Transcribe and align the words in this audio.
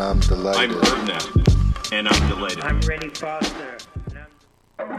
I'm 0.00 0.18
delighted. 0.20 0.76
and 1.92 2.08
I'm 2.08 2.28
delighted. 2.28 2.60
I'm 2.62 2.80
ready, 2.80 3.10
Foster. 3.10 3.76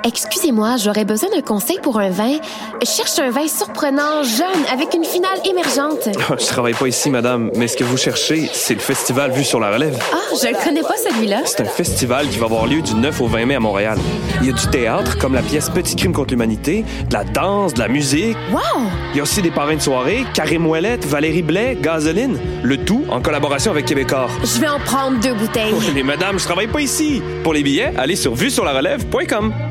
Excusez-moi, 0.03 0.77
j'aurais 0.77 1.05
besoin 1.05 1.29
d'un 1.29 1.41
conseil 1.41 1.77
pour 1.81 1.99
un 1.99 2.09
vin. 2.09 2.37
Je 2.81 2.87
cherche 2.87 3.19
un 3.19 3.29
vin 3.29 3.47
surprenant, 3.47 4.23
jeune, 4.23 4.65
avec 4.71 4.95
une 4.95 5.03
finale 5.03 5.37
émergente. 5.47 6.09
Je 6.39 6.45
travaille 6.47 6.73
pas 6.73 6.87
ici, 6.87 7.11
madame, 7.11 7.51
mais 7.55 7.67
ce 7.67 7.77
que 7.77 7.83
vous 7.83 7.97
cherchez, 7.97 8.49
c'est 8.51 8.73
le 8.73 8.79
festival 8.79 9.31
Vue 9.31 9.43
sur 9.43 9.59
la 9.59 9.71
Relève. 9.71 9.97
Ah, 10.11 10.17
je 10.31 10.47
ne 10.47 10.63
connais 10.63 10.81
pas 10.81 10.95
celui-là. 10.97 11.41
C'est 11.45 11.61
un 11.61 11.65
festival 11.65 12.27
qui 12.29 12.39
va 12.39 12.45
avoir 12.45 12.65
lieu 12.65 12.81
du 12.81 12.95
9 12.95 13.21
au 13.21 13.27
20 13.27 13.45
mai 13.45 13.55
à 13.55 13.59
Montréal. 13.59 13.97
Il 14.41 14.47
y 14.47 14.49
a 14.49 14.53
du 14.53 14.67
théâtre, 14.67 15.17
comme 15.19 15.33
la 15.33 15.41
pièce 15.41 15.69
Petit 15.69 15.95
crime 15.95 16.13
contre 16.13 16.31
l'humanité, 16.31 16.83
de 17.07 17.13
la 17.13 17.23
danse, 17.23 17.75
de 17.75 17.79
la 17.79 17.87
musique. 17.87 18.35
Wow! 18.51 18.81
Il 19.11 19.17
y 19.17 19.19
a 19.19 19.23
aussi 19.23 19.41
des 19.41 19.51
parrains 19.51 19.75
de 19.75 19.81
soirée, 19.81 20.25
Karim 20.33 20.65
Ouellette, 20.65 21.05
Valérie 21.05 21.43
Blais, 21.43 21.77
Gasoline. 21.79 22.39
Le 22.63 22.77
tout 22.77 23.05
en 23.09 23.21
collaboration 23.21 23.71
avec 23.71 23.85
Québécois. 23.85 24.27
Je 24.43 24.59
vais 24.59 24.67
en 24.67 24.79
prendre 24.79 25.19
deux 25.19 25.33
bouteilles. 25.33 25.73
Mais 25.93 26.03
madame, 26.03 26.39
je 26.39 26.45
travaille 26.45 26.67
pas 26.67 26.81
ici. 26.81 27.21
Pour 27.43 27.53
les 27.53 27.61
billets, 27.61 27.93
allez 27.97 28.15
sur 28.15 28.33
vuesurlarelève.com. 28.33 29.70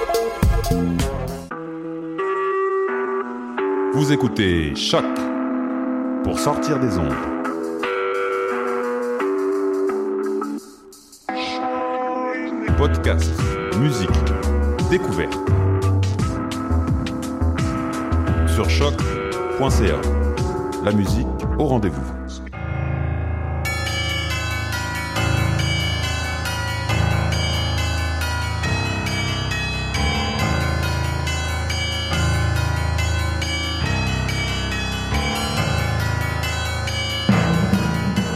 Vous 3.93 4.13
écoutez 4.13 4.73
Choc 4.73 5.03
pour 6.23 6.39
sortir 6.39 6.79
des 6.79 6.97
ondes. 6.97 7.13
Podcast, 12.77 13.29
musique, 13.79 14.09
découverte. 14.89 15.37
Sur 18.47 18.69
choc.ca. 18.69 20.01
La 20.85 20.91
musique 20.93 21.27
au 21.59 21.65
rendez-vous. 21.65 22.20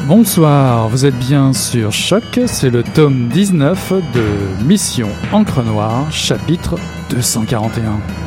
Bonsoir, 0.07 0.87
vous 0.87 1.07
êtes 1.07 1.17
bien 1.17 1.51
sur 1.51 1.91
Choc, 1.91 2.39
c'est 2.45 2.69
le 2.69 2.83
tome 2.83 3.27
19 3.29 3.93
de 4.13 4.63
Mission 4.63 5.09
Encre 5.33 5.63
Noire, 5.63 6.11
chapitre 6.11 6.75
241. 7.09 8.24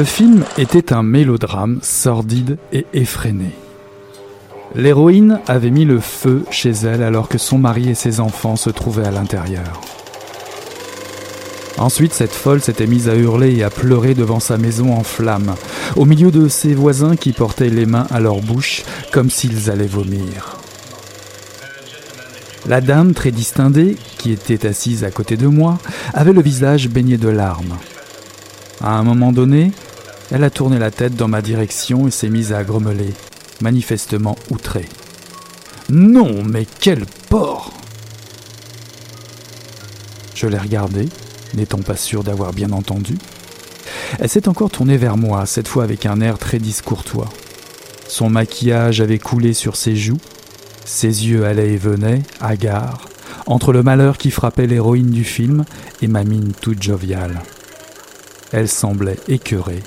Le 0.00 0.06
film 0.06 0.46
était 0.56 0.94
un 0.94 1.02
mélodrame 1.02 1.78
sordide 1.82 2.56
et 2.72 2.86
effréné. 2.94 3.50
L'héroïne 4.74 5.40
avait 5.46 5.68
mis 5.68 5.84
le 5.84 6.00
feu 6.00 6.46
chez 6.50 6.70
elle 6.70 7.02
alors 7.02 7.28
que 7.28 7.36
son 7.36 7.58
mari 7.58 7.90
et 7.90 7.94
ses 7.94 8.18
enfants 8.18 8.56
se 8.56 8.70
trouvaient 8.70 9.06
à 9.06 9.10
l'intérieur. 9.10 9.82
Ensuite, 11.76 12.14
cette 12.14 12.32
folle 12.32 12.62
s'était 12.62 12.86
mise 12.86 13.10
à 13.10 13.14
hurler 13.14 13.54
et 13.54 13.62
à 13.62 13.68
pleurer 13.68 14.14
devant 14.14 14.40
sa 14.40 14.56
maison 14.56 14.94
en 14.94 15.02
flammes, 15.02 15.54
au 15.96 16.06
milieu 16.06 16.30
de 16.30 16.48
ses 16.48 16.72
voisins 16.72 17.14
qui 17.14 17.34
portaient 17.34 17.68
les 17.68 17.84
mains 17.84 18.06
à 18.10 18.20
leur 18.20 18.40
bouche 18.40 18.84
comme 19.12 19.28
s'ils 19.28 19.70
allaient 19.70 19.84
vomir. 19.84 20.56
La 22.66 22.80
dame 22.80 23.12
très 23.12 23.32
distinguée, 23.32 23.98
qui 24.16 24.32
était 24.32 24.66
assise 24.66 25.04
à 25.04 25.10
côté 25.10 25.36
de 25.36 25.46
moi, 25.46 25.76
avait 26.14 26.32
le 26.32 26.40
visage 26.40 26.88
baigné 26.88 27.18
de 27.18 27.28
larmes. 27.28 27.76
À 28.82 28.92
un 28.92 29.02
moment 29.02 29.30
donné, 29.30 29.72
elle 30.30 30.44
a 30.44 30.50
tourné 30.50 30.78
la 30.78 30.90
tête 30.90 31.16
dans 31.16 31.28
ma 31.28 31.42
direction 31.42 32.06
et 32.06 32.10
s'est 32.10 32.28
mise 32.28 32.52
à 32.52 32.62
grommeler, 32.62 33.12
manifestement 33.60 34.36
outrée. 34.50 34.88
Non, 35.88 36.44
mais 36.44 36.66
quel 36.80 37.04
porc 37.28 37.72
Je 40.34 40.46
l'ai 40.46 40.58
regardée, 40.58 41.08
n'étant 41.54 41.78
pas 41.78 41.96
sûr 41.96 42.22
d'avoir 42.22 42.52
bien 42.52 42.70
entendu. 42.70 43.18
Elle 44.18 44.28
s'est 44.28 44.48
encore 44.48 44.70
tournée 44.70 44.96
vers 44.96 45.16
moi, 45.16 45.46
cette 45.46 45.68
fois 45.68 45.84
avec 45.84 46.06
un 46.06 46.20
air 46.20 46.38
très 46.38 46.58
discourtois. 46.58 47.28
Son 48.06 48.30
maquillage 48.30 49.00
avait 49.00 49.18
coulé 49.18 49.52
sur 49.52 49.76
ses 49.76 49.96
joues, 49.96 50.20
ses 50.84 51.26
yeux 51.26 51.44
allaient 51.44 51.72
et 51.72 51.76
venaient, 51.76 52.22
hagards, 52.40 53.08
entre 53.46 53.72
le 53.72 53.82
malheur 53.82 54.18
qui 54.18 54.30
frappait 54.30 54.66
l'héroïne 54.66 55.10
du 55.10 55.24
film 55.24 55.64
et 56.02 56.08
ma 56.08 56.24
mine 56.24 56.52
toute 56.60 56.82
joviale. 56.82 57.42
Elle 58.52 58.68
semblait 58.68 59.18
écœurée, 59.28 59.82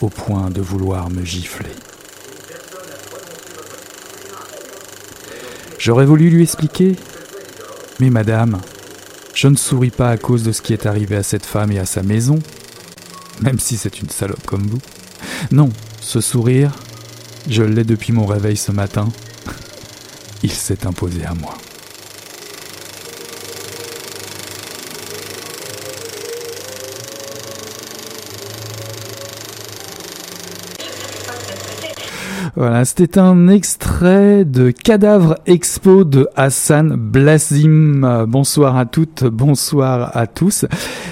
au 0.00 0.08
point 0.08 0.50
de 0.50 0.60
vouloir 0.60 1.10
me 1.10 1.24
gifler. 1.24 1.70
J'aurais 5.78 6.06
voulu 6.06 6.28
lui 6.28 6.42
expliquer, 6.42 6.96
mais 8.00 8.10
madame, 8.10 8.60
je 9.34 9.48
ne 9.48 9.56
souris 9.56 9.90
pas 9.90 10.10
à 10.10 10.18
cause 10.18 10.42
de 10.42 10.52
ce 10.52 10.60
qui 10.60 10.72
est 10.72 10.86
arrivé 10.86 11.16
à 11.16 11.22
cette 11.22 11.46
femme 11.46 11.72
et 11.72 11.78
à 11.78 11.86
sa 11.86 12.02
maison, 12.02 12.38
même 13.40 13.58
si 13.58 13.76
c'est 13.76 14.00
une 14.00 14.10
salope 14.10 14.44
comme 14.46 14.66
vous. 14.66 14.80
Non, 15.50 15.70
ce 16.00 16.20
sourire, 16.20 16.72
je 17.48 17.62
l'ai 17.62 17.84
depuis 17.84 18.12
mon 18.12 18.26
réveil 18.26 18.56
ce 18.56 18.72
matin. 18.72 19.08
Il 20.42 20.52
s'est 20.52 20.86
imposé 20.86 21.24
à 21.24 21.34
moi. 21.34 21.59
Voilà, 32.60 32.84
c'était 32.84 33.18
un 33.18 33.48
extrait 33.48 34.44
de 34.44 34.70
Cadavre 34.70 35.38
Expo 35.46 36.04
de 36.04 36.28
Hassan 36.36 36.94
Blasim. 36.94 38.26
Bonsoir 38.28 38.76
à 38.76 38.84
toutes, 38.84 39.24
bonsoir 39.24 40.14
à 40.14 40.26
tous. 40.26 40.66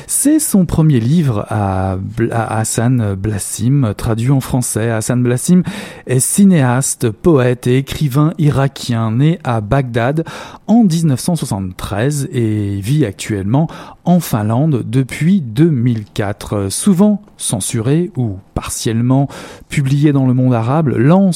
C'est 0.06 0.40
son 0.40 0.66
premier 0.66 1.00
livre 1.00 1.46
à, 1.48 1.96
Hassan 2.30 3.14
Blasim, 3.14 3.94
traduit 3.96 4.30
en 4.30 4.40
français. 4.40 4.90
Hassan 4.90 5.22
Blasim 5.22 5.62
est 6.06 6.20
cinéaste, 6.20 7.08
poète 7.08 7.66
et 7.66 7.78
écrivain 7.78 8.34
irakien 8.36 9.12
né 9.12 9.38
à 9.42 9.62
Bagdad 9.62 10.24
en 10.66 10.84
1973 10.84 12.28
et 12.30 12.78
vit 12.78 13.06
actuellement 13.06 13.68
en 14.04 14.20
Finlande 14.20 14.82
depuis 14.86 15.40
2004. 15.40 16.68
Souvent 16.68 17.22
censuré 17.38 18.10
ou 18.16 18.36
partiellement 18.52 19.28
publié 19.68 20.12
dans 20.12 20.26
le 20.26 20.34
monde 20.34 20.52
arabe, 20.52 20.88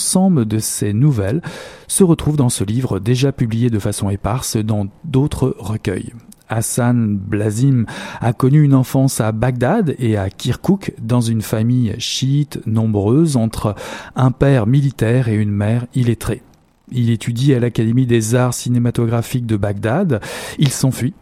l'ensemble 0.03 0.47
de 0.47 0.59
ces 0.59 0.93
nouvelles 0.93 1.43
se 1.87 2.03
retrouve 2.03 2.37
dans 2.37 2.49
ce 2.49 2.65
livre 2.65 2.99
déjà 2.99 3.31
publié 3.31 3.71
de 3.71 3.79
façon 3.79 4.11
éparse 4.11 4.57
dans 4.57 4.89
d'autres 5.05 5.55
recueils. 5.61 6.13
Hassan 6.49 7.17
Blazim 7.17 7.87
a 8.21 8.33
connu 8.33 8.65
une 8.65 8.75
enfance 8.75 9.21
à 9.21 9.31
Bagdad 9.31 9.95
et 10.01 10.17
à 10.17 10.29
Kirkuk 10.29 10.93
dans 11.01 11.21
une 11.21 11.41
famille 11.41 11.95
chiite 11.99 12.59
nombreuse 12.67 13.37
entre 13.37 13.77
un 14.17 14.33
père 14.33 14.67
militaire 14.67 15.29
et 15.29 15.37
une 15.37 15.53
mère 15.53 15.87
illettrée. 15.95 16.43
Il 16.91 17.09
étudie 17.09 17.55
à 17.55 17.61
l'Académie 17.61 18.07
des 18.07 18.35
arts 18.35 18.55
cinématographiques 18.55 19.47
de 19.47 19.57
Bagdad. 19.57 20.21
Il 20.59 20.71
s'enfuit 20.71 21.15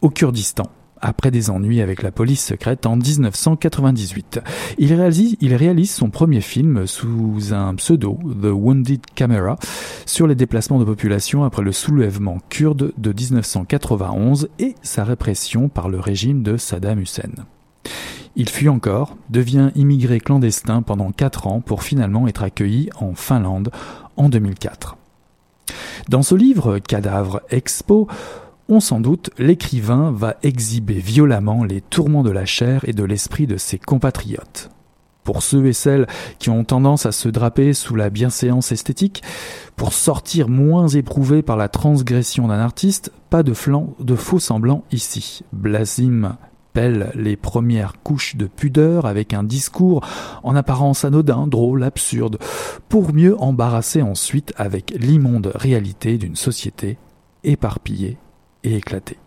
au 0.00 0.08
Kurdistan 0.08 0.70
après 1.04 1.30
des 1.30 1.50
ennuis 1.50 1.82
avec 1.82 2.02
la 2.02 2.10
police 2.10 2.42
secrète 2.44 2.86
en 2.86 2.96
1998. 2.96 4.40
Il 4.78 4.94
réalise, 4.94 5.90
son 5.90 6.08
premier 6.10 6.40
film 6.40 6.86
sous 6.86 7.52
un 7.52 7.74
pseudo, 7.74 8.18
The 8.42 8.46
Wounded 8.46 9.02
Camera, 9.14 9.56
sur 10.06 10.26
les 10.26 10.34
déplacements 10.34 10.78
de 10.78 10.84
population 10.84 11.44
après 11.44 11.62
le 11.62 11.72
soulèvement 11.72 12.38
kurde 12.48 12.92
de 12.96 13.12
1991 13.12 14.48
et 14.58 14.74
sa 14.82 15.04
répression 15.04 15.68
par 15.68 15.88
le 15.88 16.00
régime 16.00 16.42
de 16.42 16.56
Saddam 16.56 17.00
Hussein. 17.00 17.44
Il 18.34 18.48
fuit 18.48 18.70
encore, 18.70 19.16
devient 19.28 19.70
immigré 19.76 20.18
clandestin 20.18 20.82
pendant 20.82 21.12
4 21.12 21.46
ans 21.46 21.60
pour 21.60 21.82
finalement 21.82 22.26
être 22.26 22.42
accueilli 22.42 22.88
en 22.98 23.14
Finlande 23.14 23.70
en 24.16 24.28
2004. 24.28 24.96
Dans 26.08 26.22
ce 26.22 26.34
livre, 26.34 26.78
Cadavre 26.78 27.42
Expo, 27.50 28.08
on 28.68 28.80
s'en 28.80 29.00
doute, 29.00 29.30
l'écrivain 29.38 30.10
va 30.10 30.36
exhiber 30.42 30.94
violemment 30.94 31.64
les 31.64 31.80
tourments 31.80 32.22
de 32.22 32.30
la 32.30 32.46
chair 32.46 32.82
et 32.86 32.92
de 32.92 33.04
l'esprit 33.04 33.46
de 33.46 33.56
ses 33.56 33.78
compatriotes. 33.78 34.70
Pour 35.22 35.42
ceux 35.42 35.66
et 35.66 35.72
celles 35.72 36.06
qui 36.38 36.50
ont 36.50 36.64
tendance 36.64 37.06
à 37.06 37.12
se 37.12 37.28
draper 37.28 37.72
sous 37.72 37.94
la 37.94 38.10
bienséance 38.10 38.72
esthétique, 38.72 39.22
pour 39.76 39.92
sortir 39.92 40.48
moins 40.48 40.88
éprouvés 40.88 41.42
par 41.42 41.56
la 41.56 41.68
transgression 41.68 42.48
d'un 42.48 42.58
artiste, 42.58 43.10
pas 43.30 43.42
de, 43.42 43.54
flanc, 43.54 43.94
de 44.00 44.16
faux 44.16 44.38
semblants 44.38 44.84
ici. 44.92 45.42
Blasim 45.52 46.36
pèle 46.74 47.12
les 47.14 47.36
premières 47.36 48.02
couches 48.02 48.36
de 48.36 48.46
pudeur 48.46 49.06
avec 49.06 49.32
un 49.32 49.44
discours 49.44 50.06
en 50.42 50.56
apparence 50.56 51.04
anodin, 51.04 51.46
drôle, 51.46 51.84
absurde, 51.84 52.38
pour 52.88 53.14
mieux 53.14 53.40
embarrasser 53.40 54.02
ensuite 54.02 54.52
avec 54.56 54.92
l'immonde 54.98 55.52
réalité 55.54 56.18
d'une 56.18 56.36
société 56.36 56.98
éparpillée 57.44 58.18
éclaté. 58.72 59.18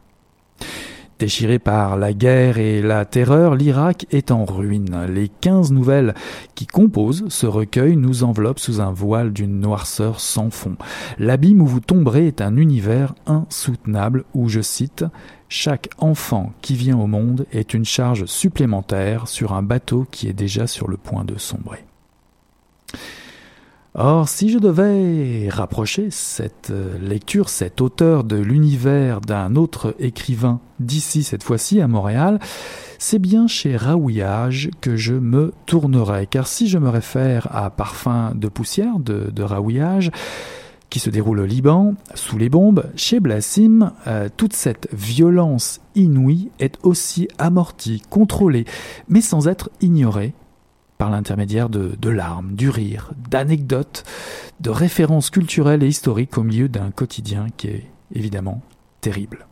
Déchiré 1.20 1.58
par 1.58 1.98
la 1.98 2.14
guerre 2.14 2.60
et 2.60 2.80
la 2.80 3.04
terreur, 3.04 3.56
l'Irak 3.56 4.06
est 4.12 4.30
en 4.30 4.46
ruine. 4.46 5.08
Les 5.10 5.30
quinze 5.30 5.72
nouvelles 5.72 6.14
qui 6.54 6.68
composent 6.68 7.26
ce 7.30 7.48
recueil 7.48 7.96
nous 7.96 8.24
enveloppent 8.24 8.60
sous 8.60 8.82
un 8.82 8.92
voile 8.92 9.34
d'une 9.34 9.60
noirceur 9.60 10.20
sans 10.20 10.52
fond. 10.52 10.76
L'abîme 11.18 11.62
où 11.62 11.66
vous 11.66 11.80
tomberez 11.80 12.28
est 12.28 12.42
un 12.42 12.56
univers 12.56 13.16
insoutenable 13.26 14.26
où, 14.36 14.48
je 14.48 14.62
cite, 14.62 15.06
chaque 15.50 15.90
enfant 15.98 16.54
qui 16.62 16.76
vient 16.76 17.00
au 17.00 17.08
monde 17.08 17.48
est 17.52 17.74
une 17.74 17.86
charge 17.86 18.26
supplémentaire 18.26 19.28
sur 19.28 19.54
un 19.54 19.64
bateau 19.64 20.06
qui 20.12 20.28
est 20.28 20.34
déjà 20.34 20.68
sur 20.68 20.88
le 20.88 20.98
point 20.98 21.26
de 21.26 21.40
sombrer. 21.40 21.84
Or, 24.00 24.30
si 24.30 24.50
je 24.50 24.60
devais 24.60 25.50
rapprocher 25.50 26.10
cette 26.12 26.70
euh, 26.70 27.00
lecture, 27.00 27.50
cet 27.50 27.82
auteur 27.82 28.24
de 28.24 28.36
l'univers 28.36 29.22
d'un 29.22 29.56
autre 29.56 29.96
écrivain 29.98 30.60
d'ici 30.80 31.24
cette 31.24 31.42
fois-ci 31.42 31.82
à 31.82 31.88
Montréal, 31.88 32.40
c'est 33.00 33.18
bien 33.18 33.48
chez 33.48 33.76
Raouillage 33.76 34.70
que 34.82 34.96
je 34.96 35.16
me 35.16 35.52
tournerai, 35.66 36.28
car 36.28 36.46
si 36.46 36.68
je 36.68 36.78
me 36.78 36.90
réfère 36.90 37.48
à 37.50 37.72
Parfum 37.72 38.34
de 38.36 38.48
poussière 38.48 39.00
de, 39.00 39.32
de 39.32 39.42
Raouillage, 39.42 40.12
qui 40.92 41.00
se 41.00 41.10
déroule 41.10 41.40
au 41.40 41.46
Liban, 41.48 41.96
sous 42.14 42.38
les 42.38 42.50
bombes, 42.50 42.92
chez 42.96 43.20
Blassim, 43.20 43.94
euh, 44.06 44.30
toute 44.38 44.54
cette 44.54 44.90
violence 44.94 45.82
inouïe 45.96 46.52
est 46.60 46.78
aussi 46.84 47.30
amortie, 47.40 48.04
contrôlée, 48.12 48.66
mais 49.10 49.22
sans 49.22 49.48
être 49.48 49.72
ignorée 49.82 50.36
par 50.98 51.10
l'intermédiaire 51.10 51.70
de, 51.70 51.96
de 52.00 52.10
larmes, 52.10 52.56
du 52.56 52.70
rire, 52.70 53.12
d'anecdotes, 53.30 54.04
de 54.60 54.70
références 54.70 55.30
culturelles 55.30 55.84
et 55.84 55.88
historiques 55.88 56.38
au 56.38 56.44
milieu 56.44 56.70
d'un 56.70 56.92
quotidien 56.92 57.48
qui 57.56 57.68
est 57.68 57.86
évidemment 58.14 58.62
terrible. 59.02 59.48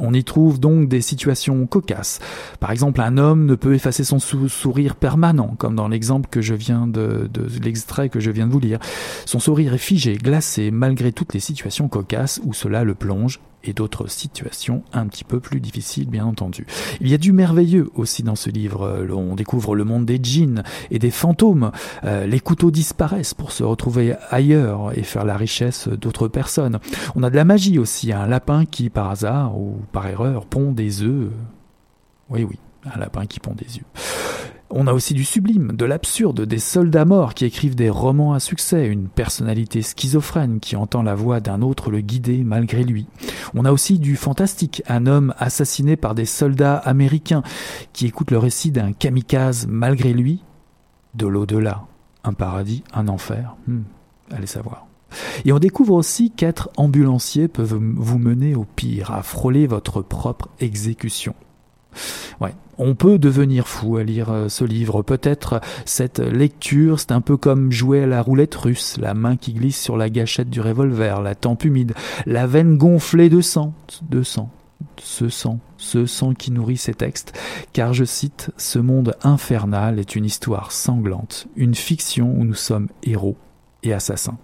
On 0.00 0.14
y 0.14 0.22
trouve 0.22 0.60
donc 0.60 0.88
des 0.88 1.00
situations 1.00 1.66
cocasses. 1.66 2.20
Par 2.60 2.70
exemple, 2.70 3.00
un 3.00 3.18
homme 3.18 3.46
ne 3.46 3.56
peut 3.56 3.74
effacer 3.74 4.04
son 4.04 4.20
sourire 4.20 4.94
permanent, 4.94 5.56
comme 5.58 5.74
dans 5.74 5.88
l'exemple 5.88 6.28
que 6.30 6.40
je 6.40 6.54
viens 6.54 6.86
de, 6.86 7.28
de 7.32 7.48
l'extrait 7.64 8.08
que 8.08 8.20
je 8.20 8.30
viens 8.30 8.46
de 8.46 8.52
vous 8.52 8.60
lire. 8.60 8.78
Son 9.26 9.40
sourire 9.40 9.74
est 9.74 9.78
figé, 9.78 10.14
glacé, 10.14 10.70
malgré 10.70 11.10
toutes 11.10 11.34
les 11.34 11.40
situations 11.40 11.88
cocasses 11.88 12.40
où 12.44 12.54
cela 12.54 12.84
le 12.84 12.94
plonge 12.94 13.40
et 13.64 13.72
d'autres 13.72 14.08
situations 14.08 14.82
un 14.92 15.06
petit 15.06 15.24
peu 15.24 15.40
plus 15.40 15.60
difficiles, 15.60 16.08
bien 16.08 16.24
entendu. 16.24 16.66
Il 17.00 17.08
y 17.08 17.14
a 17.14 17.18
du 17.18 17.32
merveilleux 17.32 17.90
aussi 17.94 18.22
dans 18.22 18.36
ce 18.36 18.50
livre. 18.50 19.06
On 19.12 19.34
découvre 19.34 19.74
le 19.74 19.84
monde 19.84 20.06
des 20.06 20.18
djinns 20.22 20.62
et 20.90 20.98
des 20.98 21.10
fantômes. 21.10 21.72
Euh, 22.04 22.26
les 22.26 22.40
couteaux 22.40 22.70
disparaissent 22.70 23.34
pour 23.34 23.52
se 23.52 23.64
retrouver 23.64 24.14
ailleurs 24.30 24.96
et 24.96 25.02
faire 25.02 25.24
la 25.24 25.36
richesse 25.36 25.88
d'autres 25.88 26.28
personnes. 26.28 26.78
On 27.14 27.22
a 27.22 27.30
de 27.30 27.36
la 27.36 27.44
magie 27.44 27.78
aussi. 27.78 28.12
Un 28.12 28.26
lapin 28.26 28.64
qui, 28.64 28.90
par 28.90 29.10
hasard 29.10 29.58
ou 29.58 29.78
par 29.92 30.06
erreur, 30.06 30.46
pond 30.46 30.72
des 30.72 31.02
œufs. 31.02 31.30
Oui, 32.30 32.44
oui, 32.44 32.58
un 32.94 32.98
lapin 32.98 33.26
qui 33.26 33.40
pond 33.40 33.54
des 33.54 33.78
œufs. 33.78 34.54
On 34.70 34.86
a 34.86 34.92
aussi 34.92 35.14
du 35.14 35.24
sublime, 35.24 35.72
de 35.72 35.86
l'absurde, 35.86 36.42
des 36.42 36.58
soldats 36.58 37.06
morts 37.06 37.32
qui 37.32 37.46
écrivent 37.46 37.74
des 37.74 37.88
romans 37.88 38.34
à 38.34 38.40
succès, 38.40 38.86
une 38.86 39.08
personnalité 39.08 39.80
schizophrène 39.80 40.60
qui 40.60 40.76
entend 40.76 41.02
la 41.02 41.14
voix 41.14 41.40
d'un 41.40 41.62
autre 41.62 41.90
le 41.90 42.00
guider 42.00 42.44
malgré 42.44 42.84
lui. 42.84 43.06
On 43.54 43.64
a 43.64 43.72
aussi 43.72 43.98
du 43.98 44.14
fantastique, 44.14 44.82
un 44.86 45.06
homme 45.06 45.32
assassiné 45.38 45.96
par 45.96 46.14
des 46.14 46.26
soldats 46.26 46.76
américains 46.76 47.42
qui 47.94 48.04
écoute 48.04 48.30
le 48.30 48.36
récit 48.36 48.70
d'un 48.70 48.92
kamikaze 48.92 49.66
malgré 49.66 50.12
lui, 50.12 50.44
de 51.14 51.26
l'au-delà, 51.26 51.86
un 52.22 52.34
paradis, 52.34 52.84
un 52.92 53.08
enfer, 53.08 53.56
hmm, 53.68 53.80
allez 54.30 54.46
savoir. 54.46 54.86
Et 55.46 55.52
on 55.52 55.58
découvre 55.58 55.94
aussi 55.94 56.30
qu'être 56.30 56.68
ambulancier 56.76 57.48
peut 57.48 57.62
vous 57.62 58.18
mener 58.18 58.54
au 58.54 58.64
pire, 58.64 59.12
à 59.12 59.22
frôler 59.22 59.66
votre 59.66 60.02
propre 60.02 60.50
exécution. 60.60 61.34
Ouais, 62.40 62.54
on 62.78 62.94
peut 62.94 63.18
devenir 63.18 63.66
fou 63.66 63.96
à 63.96 64.04
lire 64.04 64.30
euh, 64.30 64.48
ce 64.48 64.64
livre. 64.64 65.02
Peut-être 65.02 65.60
cette 65.84 66.20
lecture, 66.20 67.00
c'est 67.00 67.12
un 67.12 67.20
peu 67.20 67.36
comme 67.36 67.72
jouer 67.72 68.04
à 68.04 68.06
la 68.06 68.22
roulette 68.22 68.54
russe, 68.54 68.96
la 68.98 69.14
main 69.14 69.36
qui 69.36 69.52
glisse 69.52 69.80
sur 69.80 69.96
la 69.96 70.10
gâchette 70.10 70.50
du 70.50 70.60
revolver, 70.60 71.20
la 71.20 71.34
tempe 71.34 71.64
humide, 71.64 71.94
la 72.26 72.46
veine 72.46 72.76
gonflée 72.76 73.28
de 73.28 73.40
sang, 73.40 73.74
de 74.08 74.22
sang, 74.22 74.50
ce 74.98 75.28
sang, 75.28 75.58
ce 75.76 76.06
sang 76.06 76.34
qui 76.34 76.50
nourrit 76.50 76.76
ces 76.76 76.94
textes, 76.94 77.38
car 77.72 77.92
je 77.92 78.04
cite, 78.04 78.50
ce 78.56 78.78
monde 78.78 79.16
infernal 79.22 79.98
est 79.98 80.14
une 80.14 80.24
histoire 80.24 80.72
sanglante, 80.72 81.48
une 81.56 81.74
fiction 81.74 82.34
où 82.36 82.44
nous 82.44 82.54
sommes 82.54 82.88
héros 83.02 83.36
et 83.82 83.92
assassins. 83.92 84.38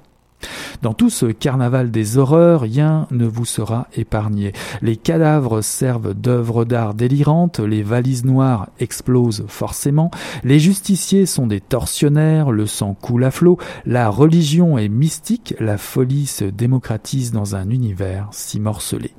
Dans 0.83 0.95
tout 0.95 1.11
ce 1.11 1.27
carnaval 1.27 1.91
des 1.91 2.19
horreurs, 2.19 2.63
rien 2.63 3.07
ne 3.11 3.27
vous 3.27 3.45
sera 3.45 3.89
épargné. 3.95 4.53
Les 4.83 4.97
cadavres 4.97 5.61
servent 5.61 6.15
d'œuvres 6.15 6.65
d'art 6.65 6.95
délirantes, 6.95 7.61
les 7.61 7.83
valises 7.83 8.25
noires 8.25 8.69
explosent 8.81 9.45
forcément, 9.49 10.11
les 10.43 10.59
justiciers 10.59 11.27
sont 11.27 11.47
des 11.47 11.61
tortionnaires, 11.61 12.51
le 12.51 12.67
sang 12.67 12.95
coule 12.95 13.25
à 13.25 13.31
flot, 13.31 13.59
la 13.87 14.09
religion 14.09 14.79
est 14.79 14.89
mystique, 14.89 15.55
la 15.59 15.79
folie 15.79 16.27
se 16.27 16.45
démocratise 16.45 17.33
dans 17.33 17.57
un 17.57 17.71
univers 17.71 18.29
si 18.33 18.61
morcelé. 18.61 19.13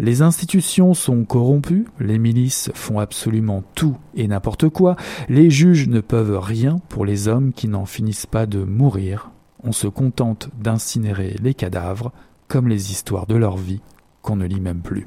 Les 0.00 0.22
institutions 0.22 0.94
sont 0.94 1.24
corrompues, 1.24 1.86
les 2.00 2.18
milices 2.18 2.70
font 2.74 2.98
absolument 2.98 3.62
tout 3.74 3.96
et 4.14 4.26
n'importe 4.26 4.68
quoi, 4.68 4.96
les 5.28 5.50
juges 5.50 5.88
ne 5.88 6.00
peuvent 6.00 6.38
rien 6.38 6.80
pour 6.88 7.04
les 7.04 7.28
hommes 7.28 7.52
qui 7.52 7.68
n'en 7.68 7.86
finissent 7.86 8.26
pas 8.26 8.46
de 8.46 8.64
mourir 8.64 9.30
on 9.64 9.72
se 9.72 9.88
contente 9.88 10.50
d'incinérer 10.60 11.36
les 11.42 11.54
cadavres 11.54 12.12
comme 12.48 12.68
les 12.68 12.92
histoires 12.92 13.26
de 13.26 13.34
leur 13.34 13.56
vie 13.56 13.80
qu'on 14.22 14.36
ne 14.36 14.46
lit 14.46 14.60
même 14.60 14.80
plus. 14.80 15.06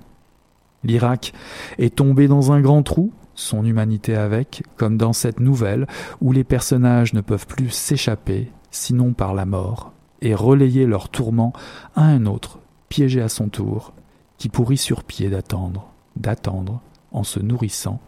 L'Irak 0.84 1.34
est 1.78 1.96
tombé 1.96 2.28
dans 2.28 2.52
un 2.52 2.62
grand 2.62 2.84
trou, 2.84 3.12
son 3.36 3.66
humanité 3.66 4.16
avec, 4.16 4.64
comme 4.76 4.98
dans 4.98 5.14
cette 5.14 5.40
nouvelle 5.40 5.88
où 6.22 6.32
les 6.32 6.44
personnages 6.44 7.14
ne 7.14 7.22
peuvent 7.22 7.48
plus 7.48 7.70
s'échapper 7.70 8.52
sinon 8.72 9.14
par 9.14 9.34
la 9.34 9.46
mort, 9.46 9.94
et 10.22 10.36
relayer 10.36 10.86
leur 10.86 11.10
tourment 11.10 11.54
à 11.96 12.04
un 12.04 12.26
autre, 12.26 12.60
piégé 12.90 13.22
à 13.22 13.30
son 13.30 13.50
tour, 13.50 13.94
qui 14.38 14.50
pourrit 14.50 14.78
sur 14.78 15.04
pied 15.04 15.30
d'attendre, 15.30 15.90
d'attendre, 16.16 16.82
en 17.12 17.24
se 17.24 17.40
nourrissant 17.40 18.00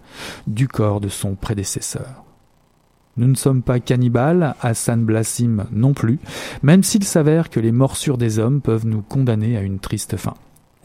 du 0.47 0.67
corps 0.67 0.99
de 0.99 1.07
son 1.07 1.35
prédécesseur. 1.35 2.23
Nous 3.19 3.27
ne 3.27 3.35
sommes 3.35 3.63
pas 3.63 3.81
cannibales, 3.81 4.55
Hassan 4.61 5.03
Blassim 5.03 5.65
non 5.73 5.93
plus, 5.93 6.19
même 6.63 6.83
s'il 6.83 7.03
s'avère 7.03 7.49
que 7.49 7.59
les 7.59 7.73
morsures 7.73 8.17
des 8.17 8.39
hommes 8.39 8.61
peuvent 8.61 8.85
nous 8.85 9.01
condamner 9.01 9.57
à 9.57 9.61
une 9.61 9.79
triste 9.79 10.15
fin. 10.15 10.35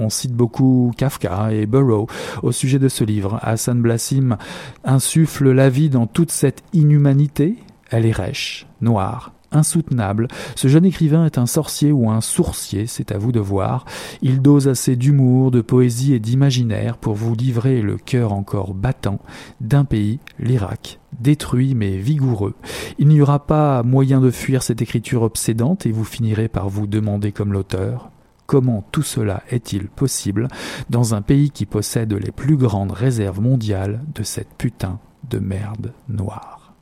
On 0.01 0.11
cite 0.11 0.33
beaucoup 0.33 0.91
Kafka 0.97 1.53
et 1.53 1.67
Burroughs 1.67 2.09
au 2.43 2.51
sujet 2.51 2.81
de 2.81 2.89
ce 2.89 3.05
livre. 3.05 3.39
Hassan 3.41 3.81
Blassim 3.81 4.37
insuffle 4.83 5.53
la 5.53 5.71
vie 5.71 5.91
dans 5.91 6.09
toute 6.09 6.33
cette 6.33 6.65
inhumanité. 6.73 7.55
Elle 7.89 8.05
est 8.05 8.11
rêche, 8.11 8.67
noire, 8.81 9.34
insoutenable. 9.55 10.29
Ce 10.57 10.69
jeune 10.69 10.85
écrivain 10.85 11.27
est 11.27 11.39
un 11.39 11.47
sorcier 11.47 11.93
ou 11.93 12.11
un 12.11 12.21
sourcier, 12.21 12.87
c'est 12.87 13.13
à 13.13 13.19
vous 13.19 13.33
de 13.33 13.41
voir. 13.41 13.85
Il 14.23 14.43
dose 14.43 14.69
assez 14.69 14.97
d'humour, 14.97 15.51
de 15.51 15.61
poésie 15.61 16.15
et 16.15 16.19
d'imaginaire 16.19 16.97
pour 16.97 17.15
vous 17.15 17.35
livrer 17.35 17.81
le 17.81 17.97
cœur 17.97 18.33
encore 18.33 18.75
battant 18.75 19.21
d'un 19.61 19.85
pays, 19.85 20.21
l'Irak, 20.39 21.01
détruit 21.21 21.75
mais 21.75 21.97
vigoureux. 21.97 22.55
Il 22.99 23.09
n'y 23.09 23.21
aura 23.21 23.47
pas 23.47 23.83
moyen 23.83 24.21
de 24.21 24.31
fuir 24.31 24.63
cette 24.63 24.83
écriture 24.83 25.23
obsédante 25.23 25.87
et 25.87 25.93
vous 25.93 26.05
finirez 26.05 26.49
par 26.49 26.69
vous 26.69 26.87
demander 26.87 27.33
comme 27.33 27.53
l'auteur 27.53 28.11
Comment 28.47 28.85
tout 28.93 29.03
cela 29.03 29.43
est-il 29.49 29.89
possible 29.89 30.49
dans 30.91 31.15
un 31.15 31.23
pays 31.23 31.51
qui 31.51 31.65
possède 31.65 32.13
les 32.13 32.31
plus 32.31 32.57
grandes 32.57 32.93
réserves 32.93 33.41
mondiales 33.41 34.05
de 34.15 34.23
cette 34.23 34.53
putain 34.59 34.99
de 35.31 35.39
merde 35.39 35.93
noire 36.09 36.75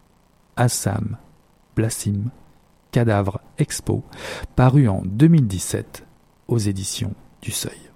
Assam, 0.56 1.16
Blassim, 1.76 2.30
Cadavre 2.92 3.40
Expo, 3.58 4.04
paru 4.54 4.86
en 4.86 5.02
2017 5.04 6.04
aux 6.46 6.58
éditions 6.58 7.14
du 7.40 7.50
Seuil. 7.50 7.91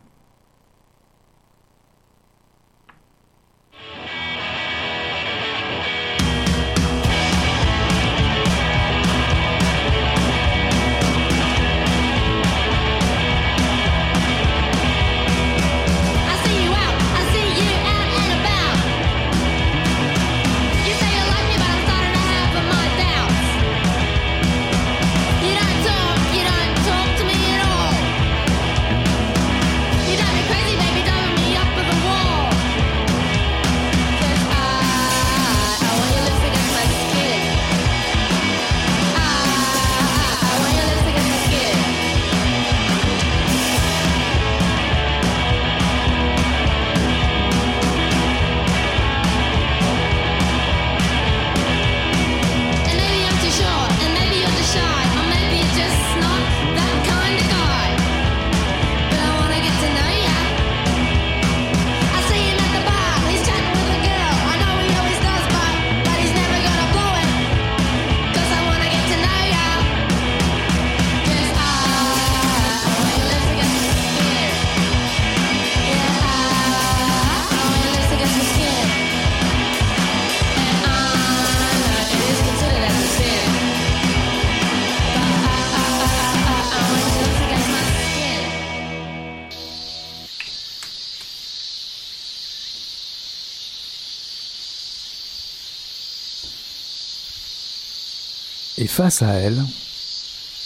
Face 98.96 99.20
à 99.20 99.34
elle, 99.34 99.62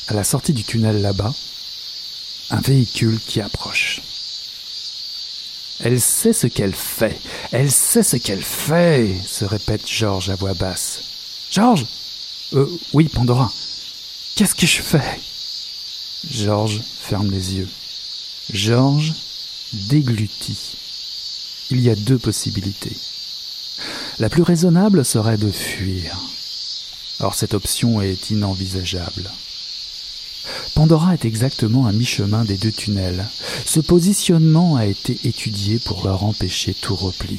à 0.07 0.15
la 0.15 0.23
sortie 0.23 0.53
du 0.53 0.63
tunnel 0.63 1.03
là-bas, 1.03 1.35
un 2.51 2.61
véhicule 2.61 3.19
qui 3.19 3.41
approche. 3.41 4.03
Elle 5.81 6.01
sait 6.01 6.33
ce 6.33 6.47
qu'elle 6.47 6.77
fait. 6.77 7.19
Elle 7.51 7.73
sait 7.73 8.05
ce 8.05 8.17
qu'elle 8.17 8.45
fait, 8.45 9.17
se 9.27 9.45
répète 9.45 9.85
Georges 9.85 10.31
à 10.31 10.37
voix 10.37 10.55
basse. 10.55 11.01
Georges? 11.51 11.87
Euh, 12.53 12.71
oui, 12.93 13.09
Pandora. 13.09 13.51
Qu'est-ce 14.37 14.55
que 14.55 14.67
je 14.67 14.81
fais? 14.81 15.19
Georges 16.31 16.83
ferme 17.03 17.33
les 17.33 17.57
yeux. 17.57 17.69
Georges 18.53 19.13
déglutit. 19.73 20.77
Il 21.71 21.81
y 21.81 21.91
a 21.91 21.97
deux 21.97 22.19
possibilités. 22.19 22.97
La 24.21 24.29
plus 24.29 24.43
raisonnable 24.43 25.05
serait 25.05 25.37
de 25.37 25.51
fuir. 25.51 26.17
Or 27.21 27.35
cette 27.35 27.55
option 27.55 28.00
est 28.00 28.31
inenvisageable. 28.31 29.31
Pandora 30.75 31.12
est 31.15 31.27
exactement 31.27 31.87
à 31.87 31.93
mi-chemin 31.93 32.45
des 32.45 32.57
deux 32.57 32.73
tunnels. 32.73 33.27
Ce 33.67 33.81
positionnement 33.81 34.77
a 34.77 34.87
été 34.87 35.19
étudié 35.25 35.79
pour 35.79 36.05
leur 36.05 36.25
empêcher 36.25 36.73
tout 36.73 36.97
repli. 36.97 37.39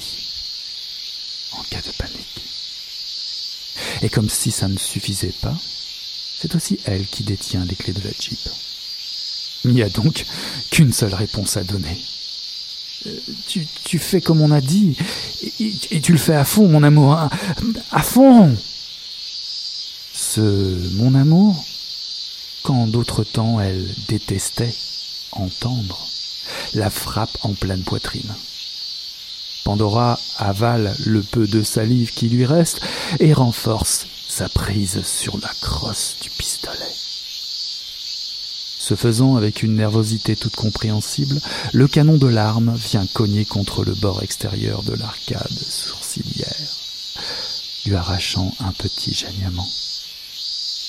En 1.53 1.63
cas 1.63 1.81
de 1.81 1.91
panique. 1.97 2.45
Et 4.03 4.09
comme 4.09 4.29
si 4.29 4.51
ça 4.51 4.67
ne 4.67 4.77
suffisait 4.77 5.33
pas, 5.41 5.55
c'est 6.39 6.55
aussi 6.55 6.79
elle 6.85 7.05
qui 7.07 7.23
détient 7.23 7.65
les 7.65 7.75
clés 7.75 7.93
de 7.93 8.03
la 8.03 8.11
Jeep. 8.11 8.39
Il 9.65 9.71
n'y 9.71 9.83
a 9.83 9.89
donc 9.89 10.25
qu'une 10.69 10.93
seule 10.93 11.13
réponse 11.13 11.57
à 11.57 11.63
donner. 11.63 11.97
Euh, 13.07 13.19
tu, 13.47 13.67
tu, 13.83 13.97
fais 13.97 14.21
comme 14.21 14.41
on 14.41 14.51
a 14.51 14.61
dit, 14.61 14.95
et, 15.59 16.01
tu 16.01 16.11
le 16.11 16.17
fais 16.19 16.35
à 16.35 16.45
fond, 16.45 16.67
mon 16.67 16.83
amour, 16.83 17.13
à, 17.13 17.29
à 17.91 18.03
fond 18.03 18.55
ce 20.33 20.95
mon 20.95 21.13
amour, 21.13 21.61
quand 22.63 22.87
d'autres 22.87 23.25
temps 23.25 23.59
elle 23.59 23.85
détestait 24.07 24.73
entendre, 25.33 26.07
la 26.73 26.89
frappe 26.89 27.37
en 27.41 27.51
pleine 27.51 27.83
poitrine. 27.83 28.33
Pandora 29.65 30.17
avale 30.37 30.95
le 31.05 31.21
peu 31.21 31.47
de 31.47 31.61
salive 31.63 32.13
qui 32.13 32.29
lui 32.29 32.45
reste 32.45 32.79
et 33.19 33.33
renforce 33.33 34.07
sa 34.29 34.47
prise 34.47 35.01
sur 35.03 35.37
la 35.37 35.51
crosse 35.59 36.15
du 36.21 36.29
pistolet. 36.29 36.95
Ce 38.79 38.95
faisant 38.95 39.35
avec 39.35 39.63
une 39.63 39.75
nervosité 39.75 40.37
toute 40.37 40.55
compréhensible, 40.55 41.41
le 41.73 41.89
canon 41.89 42.17
de 42.17 42.27
l'arme 42.27 42.73
vient 42.75 43.05
cogner 43.05 43.43
contre 43.43 43.83
le 43.83 43.95
bord 43.95 44.23
extérieur 44.23 44.81
de 44.83 44.93
l'arcade 44.93 45.59
sourcilière, 45.67 46.77
lui 47.85 47.95
arrachant 47.95 48.53
un 48.61 48.71
petit 48.71 49.13
gênement. 49.13 49.67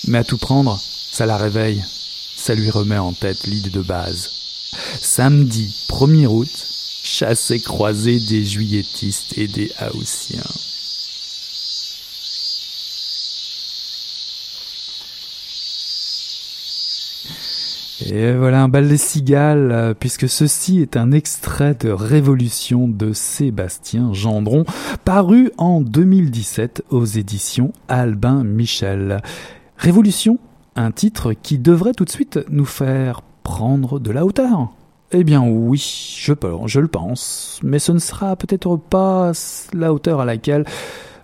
Mais 0.09 0.19
à 0.19 0.25
tout 0.25 0.39
prendre, 0.39 0.79
ça 0.79 1.27
la 1.27 1.37
réveille, 1.37 1.83
ça 2.37 2.55
lui 2.55 2.71
remet 2.71 2.99
en 2.99 3.13
tête 3.13 3.47
l'idée 3.47 3.71
de 3.71 3.83
base. 3.83 4.31
Samedi 5.01 5.87
1er 5.89 6.27
août, 6.27 6.67
chasse 7.05 7.51
et 7.51 7.61
croisée 7.61 8.19
des 8.19 8.45
juilletistes 8.45 9.39
et 9.39 9.47
des 9.47 9.71
haussiens. 9.95 10.43
Et 18.07 18.33
voilà 18.33 18.63
un 18.63 18.69
bal 18.69 18.89
des 18.89 18.97
cigales, 18.97 19.71
euh, 19.71 19.95
puisque 19.95 20.29
ceci 20.29 20.81
est 20.81 20.97
un 20.97 21.13
extrait 21.13 21.75
de 21.75 21.91
Révolution 21.91 22.89
de 22.89 23.13
Sébastien 23.13 24.13
Gendron, 24.13 24.65
paru 25.05 25.53
en 25.57 25.81
2017 25.81 26.83
aux 26.91 27.05
éditions 27.05 27.73
Albin 27.89 28.43
Michel. 28.43 29.23
Révolution, 29.83 30.39
un 30.77 30.93
titre 30.93 31.33
qui 31.33 31.59
devrait 31.59 31.93
tout 31.93 32.05
de 32.05 32.11
suite 32.11 32.39
nous 32.51 32.65
faire 32.65 33.21
prendre 33.43 33.99
de 33.99 34.13
la 34.13 34.25
hauteur. 34.25 34.69
Eh 35.11 35.25
bien 35.25 35.43
oui, 35.43 36.17
je, 36.21 36.33
je 36.67 36.79
le 36.79 36.87
pense, 36.87 37.59
mais 37.65 37.81
ce 37.81 37.91
ne 37.91 37.99
sera 37.99 38.37
peut-être 38.37 38.77
pas 38.77 39.33
la 39.73 39.93
hauteur 39.93 40.21
à 40.21 40.25
laquelle 40.25 40.67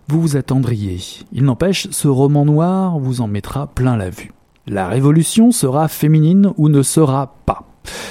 vous 0.08 0.20
vous 0.20 0.36
attendriez. 0.36 0.98
Il 1.30 1.44
n'empêche, 1.44 1.86
ce 1.92 2.08
roman 2.08 2.44
noir 2.44 2.98
vous 2.98 3.20
en 3.20 3.28
mettra 3.28 3.68
plein 3.68 3.96
la 3.96 4.10
vue. 4.10 4.32
La 4.66 4.88
révolution 4.88 5.52
sera 5.52 5.86
féminine 5.86 6.52
ou 6.56 6.68
ne 6.68 6.82
sera 6.82 7.36
pas. 7.46 7.62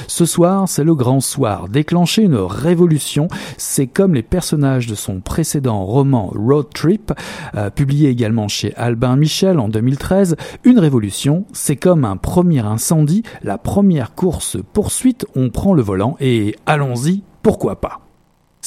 Ce 0.08 0.26
soir, 0.26 0.68
c'est 0.68 0.84
le 0.84 0.96
grand 0.96 1.20
soir. 1.20 1.70
Déclencher 1.70 2.24
une 2.24 2.36
révolution, 2.36 3.28
c'est 3.58 3.88
comme 3.88 4.14
les 4.14 4.24
personnages 4.24 4.88
de 4.88 4.96
son 4.96 5.20
précédent 5.20 5.84
roman 5.84 6.32
Road 6.34 6.68
Trip, 6.74 7.14
euh, 7.56 7.70
publié 7.70 8.10
également 8.10 8.48
chez 8.48 8.74
Albin 8.76 9.16
Michel 9.16 9.60
en 9.60 9.70
2013. 9.70 10.36
Une 10.64 10.80
révolution, 10.80 11.46
c'est 11.54 11.76
comme 11.76 12.06
un 12.06 12.18
premier 12.18 12.66
incendie, 12.66 13.24
la 13.44 13.58
première 13.58 14.16
course 14.16 14.58
poursuite, 14.74 15.26
on 15.36 15.50
prend 15.50 15.74
le 15.74 15.82
volant 15.82 16.16
et 16.20 16.56
allons-y, 16.66 17.24
pourquoi 17.42 17.80
pas. 17.80 18.07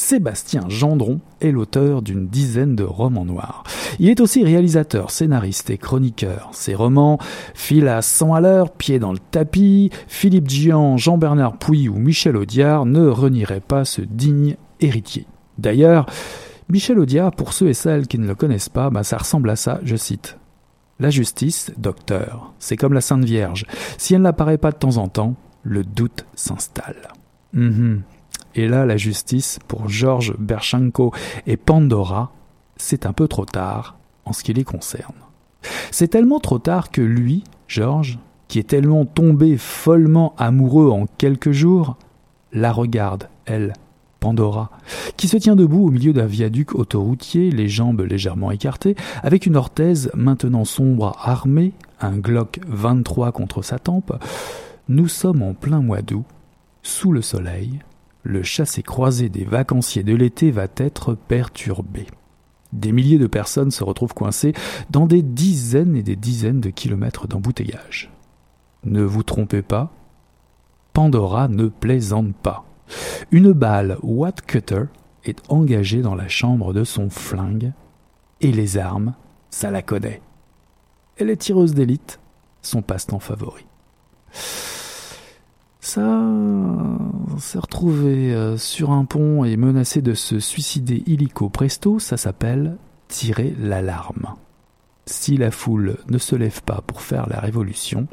Sébastien 0.01 0.63
Gendron 0.69 1.21
est 1.43 1.53
l'auteur 1.53 2.01
d'une 2.01 2.27
dizaine 2.27 2.75
de 2.75 2.85
romans 2.85 3.27
noirs. 3.27 3.65
Il 3.99 4.09
est 4.09 4.21
aussi 4.21 4.43
réalisateur, 4.43 5.11
scénariste 5.11 5.69
et 5.69 5.77
chroniqueur. 5.77 6.49
Ses 6.53 6.75
romans 6.75 7.19
filent 7.55 7.87
à 7.87 8.01
100 8.01 8.35
à 8.35 8.41
l'heure, 8.41 8.73
pied 8.73 8.99
dans 8.99 9.13
le 9.13 9.19
tapis, 9.19 9.91
Philippe 10.09 10.49
Gian, 10.49 10.97
Jean-Bernard 10.97 11.59
Pouy 11.59 11.91
ou 11.91 11.97
Michel 11.97 12.39
Audiard 12.39 12.87
ne 12.87 13.07
renieraient 13.07 13.61
pas 13.61 13.85
ce 13.85 14.01
digne 14.01 14.57
héritier. 14.81 15.27
D'ailleurs, 15.59 16.07
Michel 16.71 16.99
Audiard, 16.99 17.33
pour 17.33 17.53
ceux 17.53 17.69
et 17.69 17.75
celles 17.75 18.09
qui 18.09 18.19
ne 18.19 18.27
le 18.27 18.35
connaissent 18.35 18.71
pas, 18.71 18.89
bah, 18.89 19.05
ça 19.05 19.19
ressemble 19.19 19.51
à 19.51 19.57
ça, 19.57 19.81
je 19.85 19.97
cite. 19.97 20.39
La 20.99 21.11
justice, 21.11 21.73
docteur, 21.77 22.55
c'est 22.59 22.79
comme 22.79 22.95
la 22.95 23.03
Sainte 23.03 23.27
Vierge. 23.27 23.67
Si 23.99 24.15
elle 24.15 24.23
n'apparaît 24.23 24.59
pas 24.59 24.73
de 24.73 24.79
temps 24.79 24.97
en 24.97 25.09
temps, 25.09 25.35
le 25.63 25.85
doute 25.85 26.25
s'installe. 26.35 27.11
Mhm. 27.53 28.03
Et 28.55 28.69
là, 28.69 28.87
la 28.87 28.97
justice, 28.97 29.59
pour 29.69 29.89
Georges 29.89 30.35
Berchenko 30.39 31.13
et 31.47 31.57
Pandora, 31.57 32.33
c'est 32.77 33.07
un 33.07 33.13
peu 33.13 33.29
trop 33.29 33.45
tard 33.45 33.97
en 34.25 34.33
ce 34.33 34.43
qui 34.43 34.53
les 34.53 34.65
concerne. 34.65 35.15
C'est 35.91 36.09
tellement 36.09 36.41
trop 36.41 36.59
tard 36.59 36.91
que 36.91 37.03
lui, 37.03 37.45
Georges, 37.69 38.19
qui 38.49 38.59
est 38.59 38.69
tellement 38.69 39.05
tombé 39.05 39.57
follement 39.57 40.35
amoureux 40.37 40.91
en 40.91 41.07
quelques 41.19 41.53
jours, 41.53 41.97
la 42.53 42.73
regarde, 42.73 43.29
elle, 43.47 43.75
Pandora, 44.19 44.71
qui 45.17 45.29
se 45.29 45.37
tient 45.37 45.57
debout 45.57 45.87
au 45.87 45.91
milieu 45.91 46.13
d'un 46.13 46.27
viaduc 46.27 46.75
autoroutier, 46.75 47.51
les 47.51 47.69
jambes 47.69 48.03
légèrement 48.03 48.51
écartées, 48.51 48.95
avec 49.23 49.47
une 49.47 49.57
orthèse 49.57 50.11
maintenant 50.15 50.65
sombre 50.65 51.17
armée, 51.23 51.73
un 52.01 52.17
Glock 52.19 52.61
23 52.67 53.33
contre 53.33 53.63
sa 53.63 53.79
tempe. 53.79 54.13
Nous 54.89 55.09
sommes 55.09 55.43
en 55.43 55.55
plein 55.55 55.81
mois 55.81 56.03
d'août, 56.03 56.25
sous 56.83 57.13
le 57.13 57.23
soleil, 57.23 57.81
le 58.23 58.43
chassé-croisé 58.43 59.29
des 59.29 59.45
vacanciers 59.45 60.03
de 60.03 60.15
l'été 60.15 60.51
va 60.51 60.67
être 60.77 61.15
perturbé. 61.15 62.07
Des 62.73 62.93
milliers 62.93 63.19
de 63.19 63.27
personnes 63.27 63.71
se 63.71 63.83
retrouvent 63.83 64.15
coincées 64.15 64.53
dans 64.91 65.07
des 65.07 65.23
dizaines 65.23 65.97
et 65.97 66.03
des 66.03 66.17
dizaines 66.17 66.61
de 66.61 66.71
kilomètres 66.71 67.27
d'embouteillage. 67.27 68.11
Ne 68.85 69.03
vous 69.03 69.23
trompez 69.23 69.63
pas, 69.63 69.93
Pandora 70.93 71.49
ne 71.49 71.67
plaisante 71.69 72.35
pas. 72.35 72.65
Une 73.31 73.53
balle 73.53 73.99
Watt-Cutter 74.03 74.85
est 75.25 75.41
engagée 75.49 76.03
dans 76.03 76.15
la 76.15 76.29
chambre 76.29 76.73
de 76.73 76.85
son 76.85 77.11
flingue, 77.11 77.73
et 78.41 78.53
les 78.53 78.79
armes, 78.79 79.15
ça 79.51 79.71
la 79.71 79.83
connaît. 79.83 80.23
Elle 81.17 81.31
est 81.31 81.37
tireuse 81.37 81.75
d'élite, 81.75 82.21
son 82.63 82.83
passe-temps 82.83 83.21
favori. 83.21 83.67
Ça 85.81 86.23
s'est 87.39 87.59
retrouvé 87.59 88.35
euh, 88.35 88.59
sur 88.59 88.91
un 88.91 89.07
pont 89.07 89.45
et 89.45 89.57
menacé 89.57 90.03
de 90.03 90.13
se 90.15 90.39
suicider 90.39 91.03
illico 91.07 91.49
presto, 91.49 91.99
ça 91.99 92.17
s'appelle 92.17 92.77
tirer 93.09 93.55
l'alarme. 93.59 94.35
Si 95.07 95.37
la 95.37 95.51
foule 95.51 95.97
ne 96.09 96.19
se 96.19 96.37
lève 96.37 96.63
pas 96.63 96.83
pour 96.87 97.01
faire 97.01 97.29
la 97.29 97.41
révolution, 97.41 98.07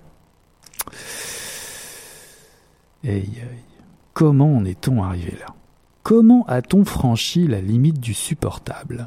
comment 4.14 4.56
en 4.56 4.66
est-on 4.66 5.04
arrivé 5.04 5.36
là? 5.40 5.54
Comment 6.04 6.46
a-t-on 6.48 6.86
franchi 6.86 7.48
la 7.48 7.60
limite 7.60 8.00
du 8.00 8.14
supportable? 8.14 9.04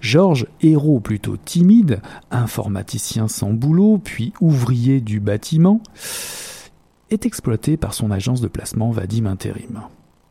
Georges, 0.00 0.46
héros 0.60 1.00
plutôt 1.00 1.38
timide, 1.38 2.02
informaticien 2.30 3.28
sans 3.28 3.54
boulot, 3.54 3.98
puis 3.98 4.34
ouvrier 4.42 5.00
du 5.00 5.20
bâtiment, 5.20 5.80
est 7.10 7.26
exploité 7.26 7.76
par 7.76 7.94
son 7.94 8.10
agence 8.10 8.40
de 8.40 8.48
placement 8.48 8.90
Vadim 8.90 9.26
Intérim. 9.26 9.82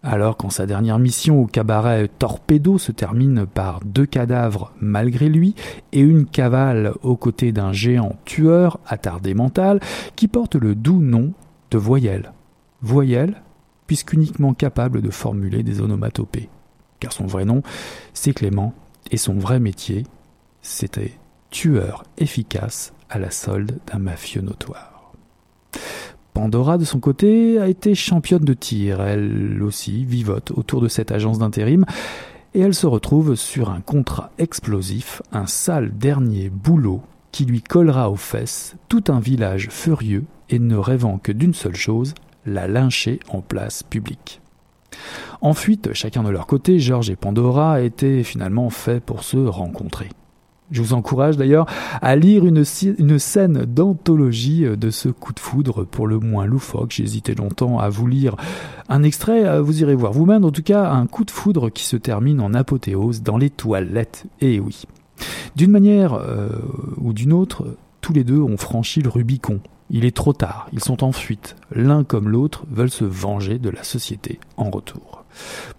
Alors 0.05 0.35
quand 0.35 0.49
sa 0.49 0.65
dernière 0.65 0.99
mission 0.99 1.41
au 1.41 1.45
cabaret 1.45 2.09
Torpedo 2.19 2.77
se 2.77 2.91
termine 2.91 3.45
par 3.45 3.79
deux 3.85 4.05
cadavres 4.05 4.73
malgré 4.81 5.29
lui 5.29 5.55
et 5.93 6.01
une 6.01 6.25
cavale 6.25 6.93
aux 7.03 7.15
côtés 7.15 7.53
d'un 7.53 7.71
géant 7.71 8.17
tueur 8.25 8.79
attardé 8.85 9.33
mental 9.33 9.79
qui 10.17 10.27
porte 10.27 10.55
le 10.55 10.75
doux 10.75 11.01
nom 11.01 11.31
de 11.71 11.77
Voyelle. 11.77 12.33
Voyelle, 12.81 13.41
puisqu'uniquement 13.87 14.53
capable 14.53 15.01
de 15.01 15.09
formuler 15.09 15.63
des 15.63 15.79
onomatopées. 15.79 16.49
Car 16.99 17.13
son 17.13 17.25
vrai 17.25 17.45
nom, 17.45 17.63
c'est 18.13 18.33
Clément, 18.33 18.73
et 19.09 19.17
son 19.17 19.35
vrai 19.35 19.59
métier, 19.59 20.03
c'était 20.61 21.13
tueur 21.49 22.03
efficace 22.17 22.93
à 23.09 23.19
la 23.19 23.31
solde 23.31 23.79
d'un 23.87 23.99
mafieux 23.99 24.41
notoire. 24.41 25.13
Pandora, 26.33 26.77
de 26.77 26.85
son 26.85 26.99
côté, 26.99 27.59
a 27.59 27.67
été 27.67 27.95
championne 27.95 28.43
de 28.43 28.53
tir. 28.53 29.01
Elle 29.01 29.61
aussi 29.61 30.05
vivote 30.05 30.51
autour 30.51 30.81
de 30.81 30.87
cette 30.87 31.11
agence 31.11 31.39
d'intérim 31.39 31.85
et 32.53 32.59
elle 32.59 32.73
se 32.73 32.87
retrouve 32.87 33.35
sur 33.35 33.69
un 33.69 33.81
contrat 33.81 34.31
explosif, 34.37 35.21
un 35.31 35.47
sale 35.47 35.97
dernier 35.97 36.49
boulot 36.49 37.01
qui 37.31 37.45
lui 37.45 37.61
collera 37.61 38.11
aux 38.11 38.15
fesses 38.15 38.75
tout 38.89 39.03
un 39.07 39.19
village 39.19 39.69
furieux 39.71 40.25
et 40.49 40.59
ne 40.59 40.75
rêvant 40.75 41.17
que 41.17 41.31
d'une 41.31 41.53
seule 41.53 41.75
chose, 41.75 42.13
la 42.45 42.67
lyncher 42.67 43.19
en 43.29 43.41
place 43.41 43.81
publique. 43.83 44.41
En 45.41 45.53
fuite, 45.53 45.93
chacun 45.93 46.23
de 46.23 46.29
leur 46.29 46.45
côté, 46.45 46.79
Georges 46.79 47.09
et 47.09 47.15
Pandora 47.15 47.81
étaient 47.81 48.23
finalement 48.23 48.69
faits 48.69 49.03
pour 49.03 49.23
se 49.23 49.37
rencontrer. 49.37 50.09
Je 50.73 50.81
vous 50.81 50.93
encourage 50.93 51.37
d'ailleurs 51.37 51.67
à 52.01 52.15
lire 52.15 52.45
une, 52.45 52.65
scène 52.65 53.65
d'anthologie 53.65 54.65
de 54.65 54.89
ce 54.89 55.07
coup 55.07 55.31
de 55.31 55.39
foudre 55.39 55.85
pour 55.85 56.07
le 56.07 56.19
moins 56.19 56.45
loufoque. 56.45 56.91
J'ai 56.91 57.03
hésité 57.03 57.35
longtemps 57.35 57.79
à 57.79 57.89
vous 57.89 58.07
lire 58.07 58.35
un 58.89 59.03
extrait, 59.03 59.45
euh, 59.45 59.61
vous 59.61 59.81
irez 59.81 59.95
voir 59.95 60.13
vous-même. 60.13 60.45
En 60.45 60.51
tout 60.51 60.63
cas, 60.63 60.91
un 60.91 61.05
coup 61.05 61.23
de 61.23 61.31
foudre 61.31 61.69
qui 61.69 61.85
se 61.85 61.95
termine 61.95 62.41
en 62.41 62.53
apothéose 62.53 63.21
dans 63.21 63.37
les 63.37 63.49
toilettes. 63.49 64.25
Et 64.41 64.55
eh 64.55 64.59
oui. 64.59 64.83
D'une 65.55 65.71
manière 65.71 66.13
euh, 66.13 66.49
ou 66.97 67.13
d'une 67.13 67.33
autre, 67.33 67.77
tous 68.01 68.13
les 68.13 68.23
deux 68.23 68.41
ont 68.41 68.57
franchi 68.57 69.01
le 69.01 69.09
Rubicon. 69.09 69.59
Il 69.89 70.05
est 70.05 70.15
trop 70.15 70.33
tard, 70.33 70.67
ils 70.73 70.83
sont 70.83 71.03
en 71.03 71.11
fuite. 71.11 71.55
L'un 71.71 72.03
comme 72.03 72.29
l'autre 72.29 72.65
veulent 72.71 72.89
se 72.89 73.05
venger 73.05 73.59
de 73.59 73.69
la 73.69 73.83
société 73.83 74.39
en 74.57 74.69
retour. 74.69 75.23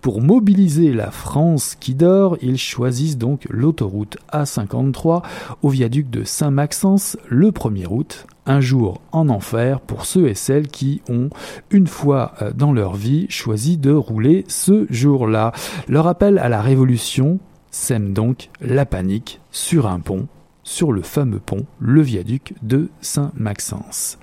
Pour 0.00 0.20
mobiliser 0.20 0.92
la 0.92 1.10
France 1.10 1.76
qui 1.78 1.94
dort, 1.94 2.36
ils 2.42 2.58
choisissent 2.58 3.18
donc 3.18 3.46
l'autoroute 3.48 4.18
A53 4.32 5.22
au 5.62 5.68
viaduc 5.68 6.10
de 6.10 6.24
Saint-Maxence 6.24 7.16
le 7.28 7.50
1er 7.50 7.86
août, 7.88 8.26
un 8.46 8.60
jour 8.60 9.00
en 9.12 9.28
enfer 9.28 9.80
pour 9.80 10.04
ceux 10.06 10.28
et 10.28 10.34
celles 10.34 10.68
qui 10.68 11.02
ont, 11.08 11.30
une 11.70 11.86
fois 11.86 12.34
euh, 12.42 12.52
dans 12.52 12.72
leur 12.72 12.94
vie, 12.94 13.26
choisi 13.28 13.78
de 13.78 13.92
rouler 13.92 14.44
ce 14.48 14.86
jour-là. 14.90 15.52
Leur 15.88 16.06
appel 16.06 16.38
à 16.38 16.48
la 16.48 16.60
révolution 16.60 17.38
sème 17.70 18.12
donc 18.12 18.50
la 18.60 18.86
panique 18.86 19.40
sur 19.50 19.88
un 19.88 19.98
pont, 19.98 20.28
sur 20.64 20.92
le 20.92 21.03
fameux 21.03 21.38
pont, 21.38 21.66
le 21.79 22.03
viaduc 22.03 22.55
de 22.62 22.90
Saint-Maxence. 23.00 24.18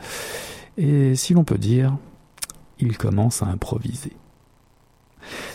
Et 0.78 1.16
si 1.16 1.34
l'on 1.34 1.44
peut 1.44 1.58
dire, 1.58 1.98
ils 2.80 2.98
commencent 2.98 3.44
à 3.44 3.48
improviser. 3.48 4.14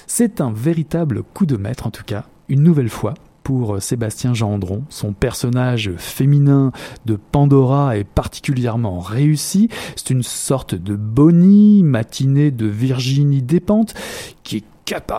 C'est 0.07 0.41
un 0.41 0.53
véritable 0.53 1.23
coup 1.23 1.45
de 1.45 1.57
maître 1.57 1.87
en 1.87 1.91
tout 1.91 2.05
cas, 2.05 2.27
une 2.49 2.63
nouvelle 2.63 2.89
fois, 2.89 3.15
pour 3.43 3.81
Sébastien 3.81 4.35
Gendron. 4.35 4.83
Son 4.89 5.13
personnage 5.13 5.93
féminin 5.99 6.73
de 7.05 7.15
Pandora 7.15 7.97
est 7.97 8.03
particulièrement 8.03 8.99
réussi. 8.99 9.69
C'est 9.95 10.11
une 10.11 10.25
sorte 10.25 10.75
de 10.75 10.97
Bonnie, 10.97 11.85
matinée 11.85 12.51
de 12.51 12.67
Virginie 12.67 13.43
Despentes, 13.43 13.95
qui 14.43 14.57
est 14.57 14.65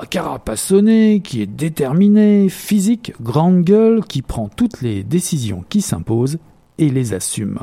carapassonnée, 0.10 1.22
qui 1.22 1.42
est 1.42 1.48
déterminée, 1.48 2.50
physique, 2.50 3.14
grande 3.22 3.64
gueule, 3.64 4.04
qui 4.04 4.22
prend 4.22 4.48
toutes 4.48 4.82
les 4.82 5.04
décisions 5.04 5.64
qui 5.68 5.82
s'imposent 5.82 6.40
et 6.78 6.90
les 6.90 7.14
assume. 7.14 7.60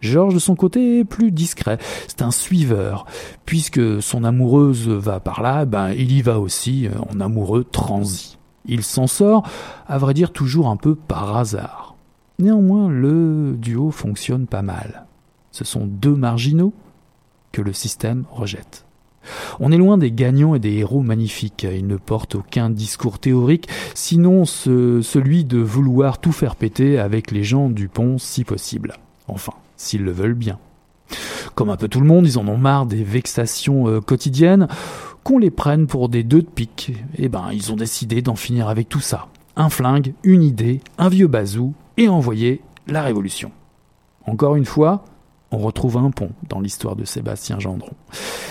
Georges, 0.00 0.34
de 0.34 0.38
son 0.38 0.54
côté, 0.54 1.00
est 1.00 1.04
plus 1.04 1.32
discret. 1.32 1.78
C'est 2.06 2.22
un 2.22 2.30
suiveur. 2.30 3.06
Puisque 3.44 4.02
son 4.02 4.24
amoureuse 4.24 4.88
va 4.88 5.20
par 5.20 5.42
là, 5.42 5.64
ben, 5.64 5.90
il 5.90 6.12
y 6.12 6.22
va 6.22 6.38
aussi 6.38 6.86
euh, 6.86 6.90
en 7.10 7.20
amoureux 7.20 7.64
transi. 7.64 8.38
Il 8.66 8.82
s'en 8.82 9.06
sort, 9.06 9.48
à 9.86 9.98
vrai 9.98 10.12
dire, 10.14 10.32
toujours 10.32 10.68
un 10.68 10.76
peu 10.76 10.94
par 10.94 11.36
hasard. 11.36 11.96
Néanmoins, 12.38 12.88
le 12.88 13.54
duo 13.56 13.90
fonctionne 13.90 14.46
pas 14.46 14.62
mal. 14.62 15.06
Ce 15.50 15.64
sont 15.64 15.86
deux 15.86 16.14
marginaux 16.14 16.74
que 17.52 17.62
le 17.62 17.72
système 17.72 18.24
rejette. 18.30 18.85
On 19.60 19.72
est 19.72 19.76
loin 19.76 19.98
des 19.98 20.12
gagnants 20.12 20.54
et 20.54 20.58
des 20.58 20.74
héros 20.74 21.02
magnifiques. 21.02 21.66
Ils 21.70 21.86
ne 21.86 21.96
portent 21.96 22.36
aucun 22.36 22.70
discours 22.70 23.18
théorique, 23.18 23.68
sinon 23.94 24.44
celui 24.44 25.44
de 25.44 25.58
vouloir 25.58 26.18
tout 26.18 26.32
faire 26.32 26.56
péter 26.56 26.98
avec 26.98 27.30
les 27.30 27.44
gens 27.44 27.68
du 27.68 27.88
pont 27.88 28.18
si 28.18 28.44
possible. 28.44 28.94
Enfin, 29.28 29.52
s'ils 29.76 30.04
le 30.04 30.12
veulent 30.12 30.34
bien. 30.34 30.58
Comme 31.54 31.70
un 31.70 31.76
peu 31.76 31.88
tout 31.88 32.00
le 32.00 32.06
monde, 32.06 32.26
ils 32.26 32.38
en 32.38 32.48
ont 32.48 32.58
marre 32.58 32.86
des 32.86 33.02
vexations 33.02 33.88
euh, 33.88 34.00
quotidiennes, 34.00 34.68
qu'on 35.24 35.38
les 35.38 35.50
prenne 35.50 35.86
pour 35.86 36.08
des 36.08 36.22
deux 36.22 36.42
de 36.42 36.46
pique. 36.46 36.92
Et 37.16 37.28
ben, 37.28 37.48
ils 37.52 37.72
ont 37.72 37.76
décidé 37.76 38.22
d'en 38.22 38.36
finir 38.36 38.68
avec 38.68 38.88
tout 38.88 39.00
ça. 39.00 39.28
Un 39.56 39.70
flingue, 39.70 40.12
une 40.22 40.42
idée, 40.42 40.80
un 40.98 41.08
vieux 41.08 41.28
bazou, 41.28 41.72
et 41.96 42.08
envoyer 42.08 42.60
la 42.86 43.02
révolution. 43.02 43.50
Encore 44.26 44.56
une 44.56 44.66
fois, 44.66 45.04
on 45.56 45.60
retrouve 45.60 45.96
un 45.96 46.10
pont 46.10 46.30
dans 46.50 46.60
l'histoire 46.60 46.96
de 46.96 47.06
Sébastien 47.06 47.58
Gendron. 47.58 47.94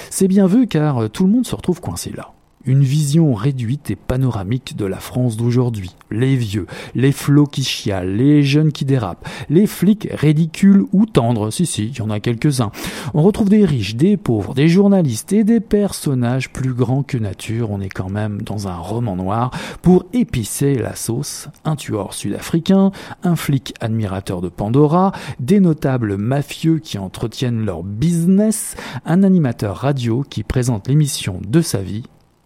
C'est 0.10 0.28
bien 0.28 0.48
vu 0.48 0.68
car 0.68 1.04
euh, 1.04 1.08
tout 1.08 1.24
le 1.24 1.30
monde 1.32 1.46
se 1.46 1.56
retrouve 1.56 1.80
coincé 1.80 2.12
là. 2.12 2.32
Une 2.66 2.84
vision 2.84 3.34
réduite 3.34 3.92
et 3.92 3.96
panoramique 3.96 4.76
de 4.76 4.86
la 4.86 4.98
France 4.98 5.38
d'aujourd'hui. 5.38 5.96
Les 6.10 6.36
vieux, 6.36 6.66
les 6.96 7.12
flots 7.12 7.46
qui 7.46 7.64
chialent, 7.64 8.16
les 8.16 8.42
jeunes 8.44 8.72
qui 8.72 8.86
dérapent, 8.86 9.28
les 9.50 9.68
flics 9.68 10.08
ridicules 10.12 10.86
ou 10.92 11.06
tendres, 11.06 11.52
si 11.52 11.66
si, 11.66 11.88
il 11.88 11.98
y 11.98 12.02
en 12.02 12.10
a 12.10 12.20
quelques-uns. 12.20 12.72
On 13.14 13.22
retrouve 13.22 13.50
des 13.50 13.66
riches, 13.66 13.96
des 13.96 14.18
pauvres, 14.18 14.54
des 14.54 14.68
journalistes 14.68 15.32
et 15.34 15.44
des 15.44 15.60
personnages 15.60 16.50
plus 16.52 16.74
grands 16.74 17.04
que 17.04 17.18
nature. 17.18 17.70
On 17.72 17.82
est 17.82 17.90
quand 17.90 18.10
même 18.10 18.42
dans 18.42 18.68
un 18.68 18.78
roman 18.78 19.16
noir 19.16 19.52
pour 19.82 20.06
épicer 20.14 20.76
la 20.76 20.96
sauce. 20.96 21.50
Un 21.66 21.76
tueur 21.76 22.14
sud-africain, 22.14 22.92
un 23.24 23.36
flic 23.36 23.74
admirateur 23.80 24.42
de 24.42 24.50
Pandora, 24.50 25.12
des 25.40 25.60
notables 25.60 26.18
mafieux 26.18 26.80
qui 26.80 26.98
entretiennent 26.98 27.64
leur 27.64 27.84
business, 27.84 28.76
un 29.06 29.24
animateur 29.24 29.78
radio 29.78 30.24
qui 30.28 30.44
présente 30.44 30.88
l'émission 30.88 31.40
de 31.48 31.62
sa 31.62 31.82
vie 31.82 32.04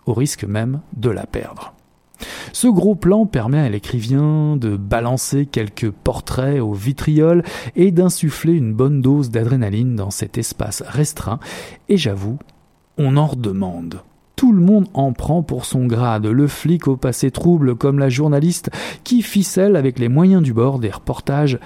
au 0.09 0.13
risque 0.13 0.43
même 0.43 0.81
de 0.97 1.09
la 1.09 1.25
perdre. 1.25 1.73
Ce 2.51 2.67
gros 2.67 2.95
plan 2.95 3.25
permet 3.25 3.59
à 3.59 3.69
l'écrivain 3.69 4.57
de 4.57 4.75
balancer 4.75 5.45
quelques 5.45 5.91
portraits 5.91 6.61
au 6.61 6.73
vitriol 6.73 7.43
et 7.75 7.91
d'insuffler 7.91 8.53
une 8.53 8.73
bonne 8.73 9.01
dose 9.01 9.29
d'adrénaline 9.29 9.95
dans 9.95 10.11
cet 10.11 10.37
espace 10.37 10.83
restreint, 10.85 11.39
et 11.87 11.97
j'avoue, 11.97 12.37
on 12.97 13.15
en 13.15 13.27
redemande. 13.27 14.01
Tout 14.35 14.51
le 14.51 14.61
monde 14.61 14.87
en 14.93 15.13
prend 15.13 15.43
pour 15.43 15.65
son 15.65 15.85
grade, 15.85 16.25
le 16.25 16.47
flic 16.47 16.87
au 16.87 16.97
passé 16.97 17.29
trouble 17.31 17.75
comme 17.75 17.99
la 17.99 18.09
journaliste 18.09 18.69
qui 19.03 19.21
ficelle 19.21 19.75
avec 19.75 19.99
les 19.99 20.09
moyens 20.09 20.41
du 20.41 20.53
bord 20.53 20.79
des 20.79 20.89
reportages 20.89 21.59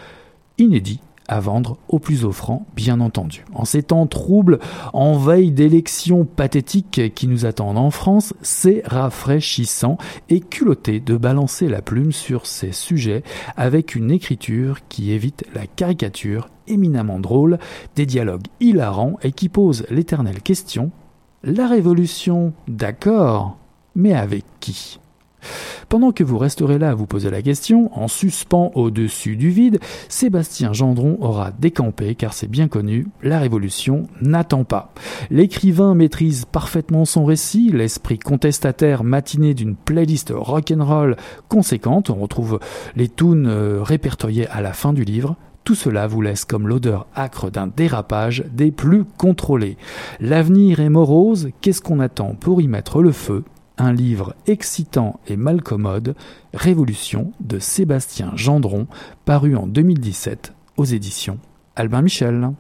inédits 0.58 1.02
à 1.28 1.40
vendre 1.40 1.78
au 1.88 2.00
plus 2.00 2.26
offrant, 2.26 2.66
bien 2.76 3.00
entendu. 3.00 3.46
En 3.54 3.66
ces 3.66 3.84
temps 3.84 4.08
troubles, 4.08 4.60
en 4.94 5.18
veille 5.18 5.52
d'élections 5.52 6.26
pathétiques 6.26 7.14
qui 7.14 7.28
nous 7.28 7.46
attendent 7.46 7.78
en 7.78 7.92
France, 7.92 8.34
c'est 8.42 8.84
rafraîchissant 8.86 9.98
et 10.30 10.40
culotté 10.40 11.00
de 11.00 11.18
balancer 11.18 11.68
la 11.68 11.82
plume 11.82 12.12
sur 12.12 12.46
ces 12.46 12.72
sujets 12.72 13.24
avec 13.58 13.96
une 13.96 14.12
écriture 14.12 14.80
qui 14.90 15.12
évite 15.12 15.46
la 15.54 15.68
caricature 15.68 16.50
éminemment 16.68 17.20
drôle, 17.20 17.60
des 17.96 18.06
dialogues 18.06 18.48
hilarants 18.60 19.18
et 19.22 19.32
qui 19.32 19.50
posent 19.50 19.86
l'éternelle 19.90 20.42
question 20.42 20.92
la 21.44 21.68
révolution, 21.68 22.54
d'accord, 22.70 23.58
mais 23.96 24.14
avec 24.14 24.46
qui? 24.62 25.00
Pendant 25.90 26.12
que 26.12 26.24
vous 26.24 26.38
resterez 26.38 26.80
là 26.80 26.92
à 26.92 26.96
vous 26.96 27.06
poser 27.06 27.30
la 27.30 27.42
question, 27.42 27.90
en 27.98 28.08
suspens 28.08 28.72
au-dessus 28.76 29.36
du 29.36 29.50
vide, 29.50 29.80
Sébastien 30.10 30.74
Gendron 30.74 31.18
aura 31.22 31.52
décampé 31.52 32.16
car 32.16 32.34
c'est 32.34 32.50
bien 32.50 32.68
connu, 32.68 33.08
la 33.22 33.40
révolution 33.40 34.04
n'attend 34.22 34.64
pas. 34.64 34.94
L'écrivain 35.30 35.96
maîtrise 35.96 36.46
parfaitement 36.46 37.06
son 37.06 37.26
récit, 37.26 37.72
l'esprit 37.74 38.20
contestataire 38.20 39.04
matiné 39.04 39.54
d'une 39.54 39.76
playlist 39.76 40.34
rock'n'roll 40.36 41.16
conséquente, 41.48 42.10
on 42.10 42.16
retrouve 42.16 42.60
les 42.96 43.10
tunes 43.10 43.48
euh, 43.48 43.82
répertoriées 43.82 44.48
à 44.48 44.62
la 44.62 44.74
fin 44.74 44.94
du 44.94 45.04
livre, 45.04 45.36
tout 45.64 45.76
cela 45.76 46.08
vous 46.08 46.22
laisse 46.22 46.44
comme 46.44 46.68
l'odeur 46.68 47.08
âcre 47.16 47.50
d'un 47.50 47.68
dérapage 47.68 48.44
des 48.52 48.72
plus 48.72 49.06
contrôlés. 49.06 49.78
L'avenir 50.20 50.82
est 50.82 50.90
morose, 50.90 51.50
qu'est-ce 51.62 51.82
qu'on 51.82 52.00
attend 52.00 52.36
pour 52.36 52.62
y 52.62 52.68
mettre 52.68 53.02
le 53.02 53.14
feu? 53.14 53.46
Un 53.78 53.92
livre 53.92 54.36
excitant 54.48 55.20
et 55.28 55.36
malcommode, 55.36 56.16
Révolution 56.54 57.32
de 57.40 57.60
Sébastien 57.60 58.32
Gendron, 58.36 58.88
paru 59.26 59.56
en 59.56 59.68
2017 59.68 60.54
aux 60.78 60.86
éditions 60.86 61.40
Albin 61.76 62.02
Michel. 62.02 62.52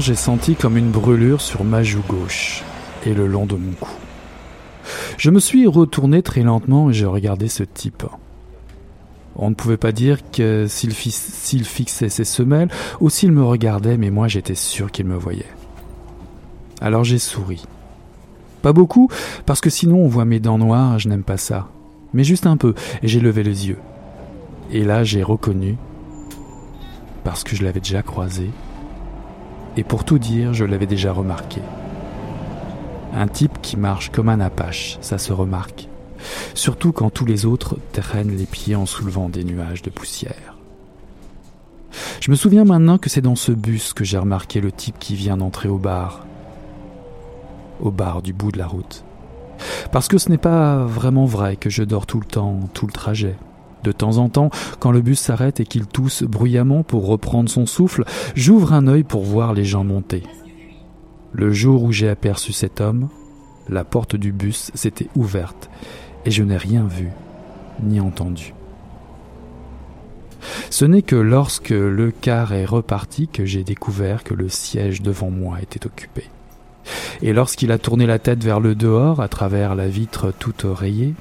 J'ai 0.00 0.14
senti 0.14 0.54
comme 0.54 0.76
une 0.76 0.90
brûlure 0.90 1.40
sur 1.40 1.64
ma 1.64 1.82
joue 1.82 2.02
gauche 2.08 2.62
et 3.04 3.14
le 3.14 3.26
long 3.26 3.46
de 3.46 3.54
mon 3.54 3.72
cou. 3.72 3.90
Je 5.18 5.30
me 5.30 5.40
suis 5.40 5.66
retourné 5.66 6.22
très 6.22 6.42
lentement 6.42 6.90
et 6.90 6.92
j'ai 6.92 7.06
regardé 7.06 7.48
ce 7.48 7.62
type. 7.62 8.04
On 9.36 9.50
ne 9.50 9.54
pouvait 9.54 9.76
pas 9.76 9.92
dire 9.92 10.18
s'il, 10.66 10.92
fixait 10.92 12.08
ses 12.08 12.24
semelles 12.24 12.70
ou 13.00 13.10
s'il 13.10 13.32
me 13.32 13.44
regardait, 13.44 13.96
mais 13.96 14.10
moi 14.10 14.28
j'étais 14.28 14.54
sûr 14.54 14.90
qu'il 14.90 15.06
me 15.06 15.16
voyait. 15.16 15.44
Alors 16.80 17.04
j'ai 17.04 17.18
souri. 17.18 17.64
Pas 18.62 18.72
beaucoup, 18.72 19.10
parce 19.44 19.60
que 19.60 19.70
sinon 19.70 19.98
on 19.98 20.08
voit 20.08 20.24
mes 20.24 20.40
dents 20.40 20.58
noires, 20.58 20.98
je 20.98 21.08
n'aime 21.08 21.22
pas 21.22 21.36
ça. 21.36 21.68
Mais 22.14 22.24
juste 22.24 22.46
un 22.46 22.56
peu, 22.56 22.74
et 23.02 23.08
j'ai 23.08 23.20
levé 23.20 23.42
les 23.42 23.68
yeux. 23.68 23.78
Et 24.72 24.84
là 24.84 25.04
j'ai 25.04 25.22
reconnu, 25.22 25.76
parce 27.24 27.44
que 27.44 27.54
je 27.54 27.62
l'avais 27.62 27.80
déjà 27.80 28.02
croisé, 28.02 28.50
et 29.76 29.84
pour 29.84 30.04
tout 30.04 30.18
dire, 30.18 30.54
je 30.54 30.64
l'avais 30.64 30.86
déjà 30.86 31.12
remarqué. 31.12 31.60
Un 33.14 33.28
type 33.28 33.60
qui 33.62 33.76
marche 33.76 34.10
comme 34.10 34.28
un 34.28 34.40
apache, 34.40 34.98
ça 35.00 35.18
se 35.18 35.32
remarque. 35.32 35.88
Surtout 36.54 36.92
quand 36.92 37.10
tous 37.10 37.26
les 37.26 37.46
autres 37.46 37.76
traînent 37.92 38.36
les 38.36 38.46
pieds 38.46 38.74
en 38.74 38.86
soulevant 38.86 39.28
des 39.28 39.44
nuages 39.44 39.82
de 39.82 39.90
poussière. 39.90 40.56
Je 42.20 42.30
me 42.30 42.36
souviens 42.36 42.64
maintenant 42.64 42.98
que 42.98 43.08
c'est 43.08 43.20
dans 43.20 43.36
ce 43.36 43.52
bus 43.52 43.92
que 43.92 44.04
j'ai 44.04 44.18
remarqué 44.18 44.60
le 44.60 44.72
type 44.72 44.98
qui 44.98 45.14
vient 45.14 45.36
d'entrer 45.36 45.68
au 45.68 45.78
bar. 45.78 46.26
Au 47.80 47.90
bar 47.90 48.22
du 48.22 48.32
bout 48.32 48.52
de 48.52 48.58
la 48.58 48.66
route. 48.66 49.04
Parce 49.92 50.08
que 50.08 50.18
ce 50.18 50.28
n'est 50.30 50.38
pas 50.38 50.84
vraiment 50.84 51.24
vrai 51.24 51.56
que 51.56 51.70
je 51.70 51.82
dors 51.82 52.06
tout 52.06 52.20
le 52.20 52.26
temps, 52.26 52.60
tout 52.74 52.86
le 52.86 52.92
trajet. 52.92 53.36
De 53.86 53.92
temps 53.92 54.16
en 54.16 54.28
temps, 54.28 54.50
quand 54.80 54.90
le 54.90 55.00
bus 55.00 55.20
s'arrête 55.20 55.60
et 55.60 55.64
qu'il 55.64 55.86
tousse 55.86 56.24
bruyamment 56.24 56.82
pour 56.82 57.06
reprendre 57.06 57.48
son 57.48 57.66
souffle, 57.66 58.02
j'ouvre 58.34 58.72
un 58.72 58.88
œil 58.88 59.04
pour 59.04 59.22
voir 59.22 59.54
les 59.54 59.64
gens 59.64 59.84
monter. 59.84 60.24
Le 61.32 61.52
jour 61.52 61.84
où 61.84 61.92
j'ai 61.92 62.08
aperçu 62.08 62.52
cet 62.52 62.80
homme, 62.80 63.08
la 63.68 63.84
porte 63.84 64.16
du 64.16 64.32
bus 64.32 64.72
s'était 64.74 65.06
ouverte 65.14 65.70
et 66.24 66.32
je 66.32 66.42
n'ai 66.42 66.56
rien 66.56 66.84
vu 66.84 67.10
ni 67.80 68.00
entendu. 68.00 68.54
Ce 70.70 70.84
n'est 70.84 71.02
que 71.02 71.14
lorsque 71.14 71.70
le 71.70 72.10
car 72.10 72.54
est 72.54 72.64
reparti 72.64 73.28
que 73.28 73.44
j'ai 73.44 73.62
découvert 73.62 74.24
que 74.24 74.34
le 74.34 74.48
siège 74.48 75.00
devant 75.00 75.30
moi 75.30 75.62
était 75.62 75.86
occupé. 75.86 76.24
Et 77.22 77.32
lorsqu'il 77.32 77.70
a 77.70 77.78
tourné 77.78 78.04
la 78.06 78.18
tête 78.18 78.42
vers 78.42 78.58
le 78.58 78.74
dehors 78.74 79.20
à 79.20 79.28
travers 79.28 79.76
la 79.76 79.86
vitre 79.86 80.32
toute 80.36 80.64
rayée, 80.64 81.14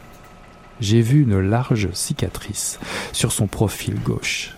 j'ai 0.79 1.01
vu 1.01 1.23
une 1.23 1.39
large 1.39 1.89
cicatrice 1.93 2.79
sur 3.13 3.31
son 3.31 3.47
profil 3.47 3.95
gauche. 4.01 4.55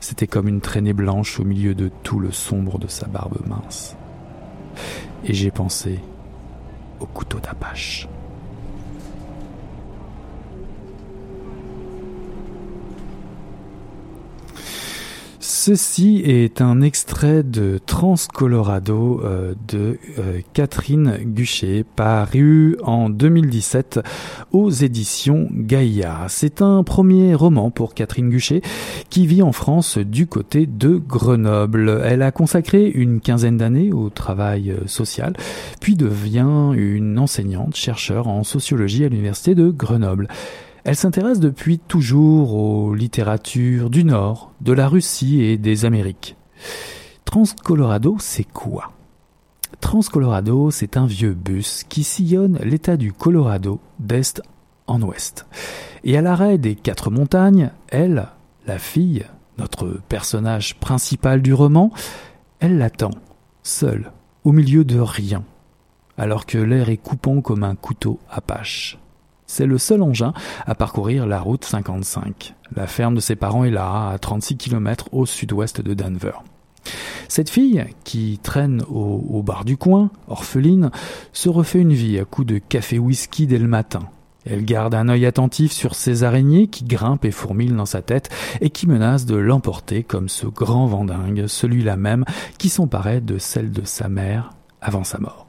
C'était 0.00 0.26
comme 0.26 0.46
une 0.46 0.60
traînée 0.60 0.92
blanche 0.92 1.40
au 1.40 1.44
milieu 1.44 1.74
de 1.74 1.90
tout 2.02 2.20
le 2.20 2.30
sombre 2.30 2.78
de 2.78 2.86
sa 2.86 3.06
barbe 3.06 3.38
mince. 3.46 3.96
Et 5.24 5.34
j'ai 5.34 5.50
pensé 5.50 5.98
au 7.00 7.06
couteau 7.06 7.40
d'Apache. 7.40 8.08
Ceci 15.48 16.22
est 16.24 16.60
un 16.60 16.82
extrait 16.82 17.44
de 17.44 17.78
Transcolorado 17.86 19.20
euh, 19.22 19.54
de 19.68 19.96
euh, 20.18 20.40
Catherine 20.54 21.18
Guchet, 21.22 21.84
paru 21.84 22.76
en 22.82 23.08
2017 23.08 24.00
aux 24.50 24.70
éditions 24.70 25.46
Gaïa. 25.52 26.26
C'est 26.28 26.62
un 26.62 26.82
premier 26.82 27.36
roman 27.36 27.70
pour 27.70 27.94
Catherine 27.94 28.28
Guchet 28.28 28.60
qui 29.08 29.28
vit 29.28 29.42
en 29.42 29.52
France 29.52 29.98
du 29.98 30.26
côté 30.26 30.66
de 30.66 30.96
Grenoble. 30.96 32.02
Elle 32.04 32.22
a 32.22 32.32
consacré 32.32 32.88
une 32.88 33.20
quinzaine 33.20 33.56
d'années 33.56 33.92
au 33.92 34.10
travail 34.10 34.72
euh, 34.72 34.88
social, 34.88 35.34
puis 35.80 35.94
devient 35.94 36.72
une 36.74 37.20
enseignante 37.20 37.76
chercheur 37.76 38.26
en 38.26 38.42
sociologie 38.42 39.04
à 39.04 39.08
l'université 39.08 39.54
de 39.54 39.70
Grenoble. 39.70 40.26
Elle 40.86 40.94
s'intéresse 40.94 41.40
depuis 41.40 41.80
toujours 41.80 42.54
aux 42.54 42.94
littératures 42.94 43.90
du 43.90 44.04
Nord, 44.04 44.52
de 44.60 44.72
la 44.72 44.86
Russie 44.86 45.42
et 45.42 45.58
des 45.58 45.84
Amériques. 45.84 46.36
Transcolorado, 47.24 48.18
c'est 48.20 48.44
quoi? 48.44 48.92
Transcolorado, 49.80 50.70
c'est 50.70 50.96
un 50.96 51.06
vieux 51.06 51.34
bus 51.34 51.82
qui 51.88 52.04
sillonne 52.04 52.60
l'état 52.62 52.96
du 52.96 53.12
Colorado 53.12 53.80
d'est 53.98 54.40
en 54.86 55.02
ouest. 55.02 55.46
Et 56.04 56.16
à 56.16 56.22
l'arrêt 56.22 56.56
des 56.56 56.76
quatre 56.76 57.10
montagnes, 57.10 57.72
elle, 57.88 58.28
la 58.68 58.78
fille, 58.78 59.26
notre 59.58 60.00
personnage 60.08 60.76
principal 60.76 61.42
du 61.42 61.52
roman, 61.52 61.90
elle 62.60 62.78
l'attend, 62.78 63.10
seule, 63.64 64.12
au 64.44 64.52
milieu 64.52 64.84
de 64.84 65.00
rien, 65.00 65.42
alors 66.16 66.46
que 66.46 66.58
l'air 66.58 66.90
est 66.90 66.96
coupant 66.96 67.40
comme 67.40 67.64
un 67.64 67.74
couteau 67.74 68.20
apache. 68.30 69.00
C'est 69.46 69.66
le 69.66 69.78
seul 69.78 70.02
engin 70.02 70.32
à 70.66 70.74
parcourir 70.74 71.26
la 71.26 71.40
route 71.40 71.64
55. 71.64 72.54
La 72.74 72.86
ferme 72.86 73.14
de 73.14 73.20
ses 73.20 73.36
parents 73.36 73.64
est 73.64 73.70
là, 73.70 74.10
à 74.10 74.18
36 74.18 74.56
km 74.56 75.08
au 75.12 75.26
sud-ouest 75.26 75.80
de 75.80 75.94
Denver. 75.94 76.32
Cette 77.28 77.50
fille, 77.50 77.84
qui 78.04 78.38
traîne 78.42 78.82
au, 78.88 79.42
bar 79.42 79.64
du 79.64 79.76
coin, 79.76 80.10
orpheline, 80.28 80.90
se 81.32 81.48
refait 81.48 81.80
une 81.80 81.92
vie 81.92 82.18
à 82.18 82.24
coups 82.24 82.46
de 82.46 82.58
café 82.58 82.98
whisky 82.98 83.46
dès 83.46 83.58
le 83.58 83.68
matin. 83.68 84.08
Elle 84.44 84.64
garde 84.64 84.94
un 84.94 85.08
œil 85.08 85.26
attentif 85.26 85.72
sur 85.72 85.96
ces 85.96 86.22
araignées 86.22 86.68
qui 86.68 86.84
grimpent 86.84 87.24
et 87.24 87.32
fourmillent 87.32 87.72
dans 87.72 87.86
sa 87.86 88.00
tête 88.00 88.30
et 88.60 88.70
qui 88.70 88.86
menacent 88.86 89.26
de 89.26 89.34
l'emporter 89.34 90.04
comme 90.04 90.28
ce 90.28 90.46
grand 90.46 90.86
vendingue, 90.86 91.46
celui-là 91.48 91.96
même 91.96 92.24
qui 92.58 92.68
s'emparait 92.68 93.20
de 93.20 93.38
celle 93.38 93.72
de 93.72 93.84
sa 93.84 94.08
mère 94.08 94.52
avant 94.80 95.02
sa 95.02 95.18
mort. 95.18 95.45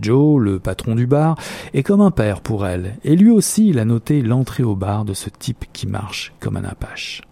Joe, 0.00 0.40
le 0.40 0.58
patron 0.58 0.94
du 0.94 1.06
bar, 1.06 1.36
est 1.74 1.82
comme 1.82 2.00
un 2.00 2.10
père 2.10 2.40
pour 2.40 2.66
elle, 2.66 2.96
et 3.04 3.16
lui 3.16 3.30
aussi 3.30 3.68
il 3.68 3.78
a 3.78 3.84
noté 3.84 4.22
l'entrée 4.22 4.62
au 4.62 4.76
bar 4.76 5.04
de 5.04 5.14
ce 5.14 5.30
type 5.30 5.64
qui 5.72 5.86
marche 5.86 6.32
comme 6.40 6.56
un 6.56 6.64
apache. 6.64 7.22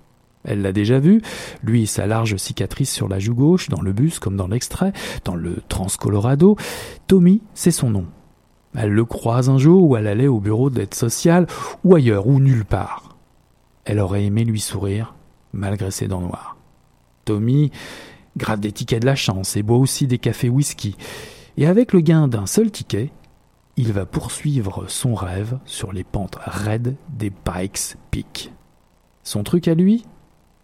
Elle 0.44 0.62
l'a 0.62 0.72
déjà 0.72 0.98
vu, 0.98 1.22
lui 1.62 1.86
sa 1.86 2.06
large 2.06 2.36
cicatrice 2.36 2.92
sur 2.92 3.08
la 3.08 3.18
joue 3.18 3.34
gauche, 3.34 3.68
dans 3.70 3.80
le 3.80 3.92
bus 3.92 4.18
comme 4.18 4.36
dans 4.36 4.46
l'extrait, 4.46 4.92
dans 5.24 5.36
le 5.36 5.56
Transcolorado. 5.68 6.56
Tommy, 7.06 7.40
c'est 7.54 7.70
son 7.70 7.90
nom. 7.90 8.06
Elle 8.76 8.92
le 8.92 9.04
croise 9.04 9.48
un 9.48 9.58
jour 9.58 9.88
où 9.88 9.96
elle 9.96 10.06
allait 10.06 10.26
au 10.26 10.40
bureau 10.40 10.68
d'aide 10.68 10.94
sociale, 10.94 11.46
ou 11.82 11.94
ailleurs, 11.94 12.26
ou 12.26 12.40
nulle 12.40 12.64
part. 12.64 13.16
Elle 13.84 14.00
aurait 14.00 14.24
aimé 14.24 14.44
lui 14.44 14.60
sourire, 14.60 15.14
malgré 15.52 15.90
ses 15.90 16.08
dents 16.08 16.20
noires. 16.20 16.56
Tommy 17.24 17.70
gratte 18.36 18.60
des 18.60 18.72
tickets 18.72 19.00
de 19.00 19.06
la 19.06 19.14
chance 19.14 19.56
et 19.56 19.62
boit 19.62 19.78
aussi 19.78 20.06
des 20.06 20.18
cafés 20.18 20.48
whisky 20.48 20.96
et 21.56 21.66
avec 21.66 21.92
le 21.92 22.00
gain 22.00 22.28
d'un 22.28 22.46
seul 22.46 22.70
ticket, 22.70 23.10
il 23.76 23.92
va 23.92 24.06
poursuivre 24.06 24.84
son 24.88 25.14
rêve 25.14 25.58
sur 25.64 25.92
les 25.92 26.04
pentes 26.04 26.38
raides 26.40 26.96
des 27.08 27.30
Pikes 27.30 27.96
Peak. 28.10 28.52
Son 29.22 29.42
truc 29.42 29.68
à 29.68 29.74
lui, 29.74 30.04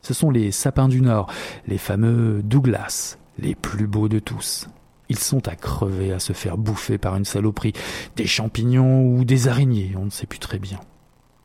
ce 0.02 0.14
sont 0.14 0.30
les 0.30 0.52
sapins 0.52 0.88
du 0.88 1.00
Nord, 1.00 1.32
les 1.66 1.78
fameux 1.78 2.42
Douglas, 2.42 3.18
les 3.38 3.54
plus 3.54 3.86
beaux 3.86 4.08
de 4.08 4.18
tous. 4.18 4.68
Ils 5.08 5.18
sont 5.18 5.48
à 5.48 5.56
crever, 5.56 6.12
à 6.12 6.20
se 6.20 6.32
faire 6.32 6.56
bouffer 6.56 6.98
par 6.98 7.16
une 7.16 7.24
saloperie, 7.24 7.72
des 8.16 8.26
champignons 8.26 9.04
ou 9.06 9.24
des 9.24 9.48
araignées, 9.48 9.94
on 9.96 10.04
ne 10.04 10.10
sait 10.10 10.26
plus 10.26 10.38
très 10.38 10.58
bien. 10.58 10.78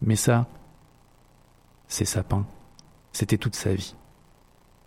Mais 0.02 0.16
ça, 0.16 0.48
ces 1.88 2.06
sapins, 2.06 2.46
c'était 3.12 3.38
toute 3.38 3.56
sa 3.56 3.74
vie. 3.74 3.96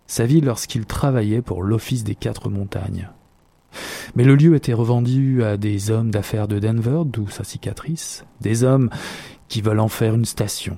Sa 0.07 0.25
vie 0.25 0.41
lorsqu'il 0.41 0.85
travaillait 0.85 1.41
pour 1.41 1.61
l'Office 1.61 2.03
des 2.03 2.15
Quatre 2.15 2.49
Montagnes, 2.49 3.09
mais 4.15 4.23
le 4.23 4.35
lieu 4.35 4.55
était 4.55 4.73
revendu 4.73 5.43
à 5.43 5.57
des 5.57 5.91
hommes 5.91 6.11
d'affaires 6.11 6.47
de 6.47 6.59
Denver, 6.59 7.03
d'où 7.05 7.29
sa 7.29 7.43
cicatrice, 7.43 8.25
des 8.41 8.63
hommes 8.63 8.89
qui 9.47 9.61
veulent 9.61 9.79
en 9.79 9.87
faire 9.87 10.15
une 10.15 10.25
station. 10.25 10.77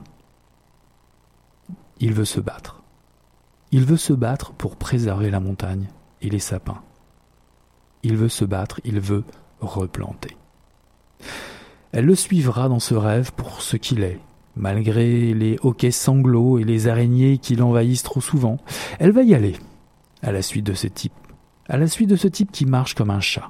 Il 2.00 2.14
veut 2.14 2.26
se 2.26 2.40
battre. 2.40 2.82
Il 3.72 3.86
veut 3.86 3.98
se 3.98 4.14
battre 4.14 4.52
pour 4.54 4.76
préserver 4.76 5.30
la 5.30 5.40
montagne 5.40 5.88
et 6.22 6.30
les 6.30 6.40
sapins. 6.40 6.82
Il 8.04 8.18
veut 8.18 8.30
se 8.30 8.46
battre, 8.46 8.82
il 8.84 9.00
veut 9.00 9.24
replanter. 9.60 10.36
Elle 11.92 12.06
le 12.06 12.16
suivra 12.16 12.70
dans 12.70 12.80
ce 12.80 12.96
rêve 12.96 13.32
pour 13.34 13.62
ce 13.62 13.78
qu'il 13.78 14.04
est, 14.04 14.20
malgré 14.56 15.34
les 15.34 15.58
hoquets 15.62 15.92
sanglots 15.92 16.58
et 16.58 16.64
les 16.64 16.88
araignées 16.88 17.38
qui 17.38 17.56
l'envahissent 17.56 18.04
trop 18.04 18.22
souvent. 18.22 18.58
Elle 19.00 19.12
va 19.12 19.24
y 19.24 19.36
aller, 19.36 19.56
à 20.22 20.32
la 20.32 20.42
suite 20.42 20.66
de 20.66 20.74
ce 20.74 20.88
type 20.88 21.14
à 21.72 21.78
la 21.78 21.88
suite 21.88 22.10
de 22.10 22.18
ce 22.18 22.28
type 22.28 22.52
qui 22.52 22.66
marche 22.66 22.96
comme 22.96 23.10
un 23.10 23.22
chat. 23.22 23.50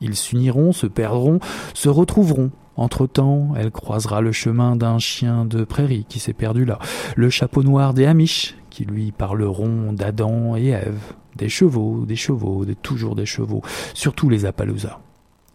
Ils 0.00 0.14
s'uniront, 0.14 0.70
se 0.70 0.86
perdront, 0.86 1.40
se 1.74 1.88
retrouveront. 1.88 2.52
Entre-temps, 2.76 3.54
elle 3.56 3.72
croisera 3.72 4.20
le 4.20 4.30
chemin 4.30 4.76
d'un 4.76 5.00
chien 5.00 5.44
de 5.44 5.64
prairie 5.64 6.06
qui 6.08 6.20
s'est 6.20 6.32
perdu 6.32 6.64
là, 6.64 6.78
le 7.16 7.28
chapeau 7.28 7.64
noir 7.64 7.92
des 7.92 8.06
Amish 8.06 8.54
qui 8.70 8.84
lui 8.84 9.10
parleront 9.10 9.92
d'Adam 9.92 10.54
et 10.54 10.68
Ève, 10.68 11.14
des 11.34 11.48
chevaux, 11.48 12.04
des 12.06 12.14
chevaux, 12.14 12.64
toujours 12.82 13.16
des 13.16 13.26
chevaux, 13.26 13.62
surtout 13.94 14.28
les 14.28 14.44
Appaloosas. 14.44 15.00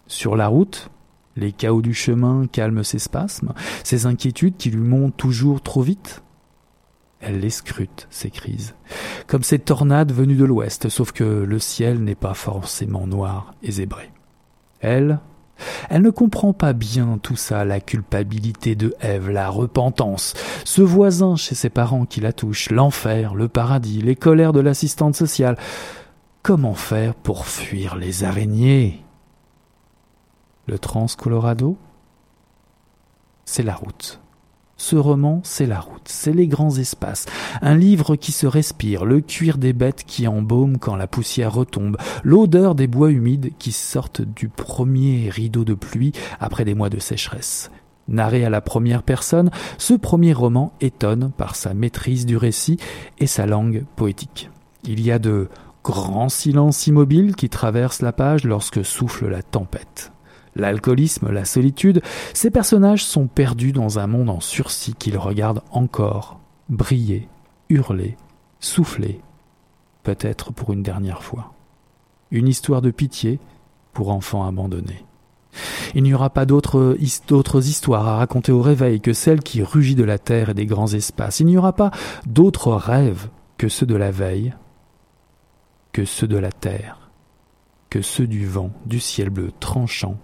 Sur 0.08 0.36
la 0.36 0.48
route, 0.48 0.90
les 1.38 1.54
chaos 1.54 1.82
du 1.82 1.94
chemin 1.94 2.46
calment 2.52 2.84
ses 2.84 3.00
spasmes, 3.00 3.54
ses 3.86 4.06
inquiétudes 4.06 4.58
qui 4.58 4.70
lui 4.70 4.82
montent 4.82 5.16
toujours 5.16 5.62
trop 5.62 5.82
vite. 5.82 6.24
Elle 7.22 7.40
les 7.40 7.52
scrute, 7.52 8.08
ces 8.10 8.32
crises, 8.32 8.74
comme 9.28 9.44
ces 9.44 9.60
tornades 9.60 10.12
venues 10.12 10.36
de 10.36 10.46
l'ouest, 10.46 10.90
sauf 10.90 11.12
que 11.12 11.24
le 11.24 11.60
ciel 11.60 12.04
n'est 12.04 12.16
pas 12.16 12.34
forcément 12.34 13.06
noir 13.06 13.54
et 13.62 13.72
zébré. 13.72 14.12
Elle, 14.80 15.20
elle 15.90 16.02
ne 16.02 16.10
comprend 16.10 16.54
pas 16.54 16.74
bien 16.74 17.20
tout 17.22 17.36
ça, 17.36 17.66
la 17.66 17.80
culpabilité 17.80 18.76
de 18.76 18.96
Ève, 19.00 19.30
la 19.30 19.50
repentance, 19.50 20.34
ce 20.66 20.82
voisin 20.82 21.36
chez 21.36 21.54
ses 21.54 21.70
parents 21.70 22.06
qui 22.06 22.22
la 22.22 22.34
touche, 22.34 22.72
l'enfer, 22.72 23.36
le 23.36 23.48
paradis, 23.48 24.02
les 24.02 24.16
colères 24.16 24.54
de 24.54 24.60
l'assistante 24.60 25.16
sociale. 25.16 25.58
Comment 26.42 26.74
faire 26.74 27.14
pour 27.14 27.46
fuir 27.46 27.96
les 27.96 28.24
araignées? 28.24 29.06
Le 30.66 30.80
Trans-Colorado? 30.80 31.78
C'est 33.46 33.64
la 33.64 33.76
route. 33.76 34.21
Ce 34.82 34.96
roman, 34.96 35.42
c'est 35.44 35.68
la 35.68 35.80
route, 35.80 36.08
c'est 36.08 36.34
les 36.34 36.48
grands 36.48 36.76
espaces, 36.76 37.28
un 37.62 37.78
livre 37.78 38.16
qui 38.16 38.32
se 38.32 38.48
respire, 38.48 39.06
le 39.06 39.22
cuir 39.22 39.60
des 39.60 39.74
bêtes 39.74 40.04
qui 40.08 40.28
embaume 40.28 40.80
quand 40.80 40.96
la 40.96 41.06
poussière 41.06 41.54
retombe, 41.54 41.98
l'odeur 42.24 42.74
des 42.74 42.88
bois 42.88 43.12
humides 43.12 43.52
qui 43.60 43.74
sortent 43.74 44.24
du 44.24 44.50
premier 44.50 45.30
rideau 45.30 45.66
de 45.66 45.76
pluie 45.76 46.14
après 46.40 46.66
des 46.66 46.74
mois 46.74 46.90
de 46.90 46.98
sécheresse. 46.98 47.70
Narré 48.08 48.44
à 48.44 48.50
la 48.50 48.60
première 48.60 49.04
personne, 49.04 49.52
ce 49.78 49.94
premier 49.94 50.34
roman 50.34 50.74
étonne 50.82 51.32
par 51.32 51.56
sa 51.56 51.76
maîtrise 51.76 52.26
du 52.26 52.36
récit 52.36 52.80
et 53.20 53.28
sa 53.28 53.46
langue 53.46 53.86
poétique. 53.96 54.50
Il 54.84 55.00
y 55.00 55.12
a 55.12 55.20
de 55.20 55.48
grands 55.84 56.28
silences 56.28 56.88
immobiles 56.88 57.36
qui 57.36 57.50
traversent 57.50 58.02
la 58.02 58.14
page 58.14 58.46
lorsque 58.46 58.84
souffle 58.84 59.28
la 59.28 59.44
tempête 59.44 60.12
l'alcoolisme, 60.56 61.32
la 61.32 61.46
solitude, 61.46 62.02
ces 62.34 62.52
personnages 62.52 63.04
sont 63.06 63.28
perdus 63.28 63.72
dans 63.72 64.00
un 64.00 64.08
monde 64.08 64.30
en 64.30 64.40
sursis 64.40 64.94
qu'ils 64.94 65.18
regardent 65.18 65.64
encore, 65.72 66.40
briller, 66.70 67.28
hurler, 67.70 68.18
souffler, 68.60 69.22
peut-être 70.04 70.52
pour 70.52 70.74
une 70.74 70.84
dernière 70.84 71.24
fois. 71.24 71.54
Une 72.32 72.48
histoire 72.48 72.82
de 72.82 72.92
pitié 72.92 73.40
pour 73.94 74.10
enfants 74.10 74.46
abandonnés. 74.46 75.06
Il 75.96 76.04
n'y 76.04 76.14
aura 76.14 76.30
pas 76.30 76.46
d'autres 76.46 76.98
histoires 77.68 78.08
à 78.08 78.18
raconter 78.18 78.54
au 78.54 78.62
réveil 78.62 79.02
que 79.02 79.12
celle 79.12 79.42
qui 79.42 79.62
rugit 79.62 79.96
de 79.96 80.06
la 80.06 80.18
terre 80.18 80.50
et 80.50 80.54
des 80.54 80.66
grands 80.66 80.94
espaces. 80.94 81.42
Il 81.42 81.48
n'y 81.48 81.58
aura 81.58 81.74
pas 81.74 81.92
d'autres 82.26 82.72
rêves 82.72 83.28
que 83.58 83.68
ceux 83.68 83.86
de 83.86 83.96
la 83.96 84.12
veille, 84.12 84.54
que 85.92 86.06
ceux 86.06 86.28
de 86.28 86.38
la 86.38 86.54
terre, 86.54 87.12
que 87.90 88.02
ceux 88.02 88.28
du 88.28 88.48
vent, 88.48 88.72
du 88.86 89.02
ciel 89.02 89.30
bleu 89.30 89.52
tranchant 89.60 90.18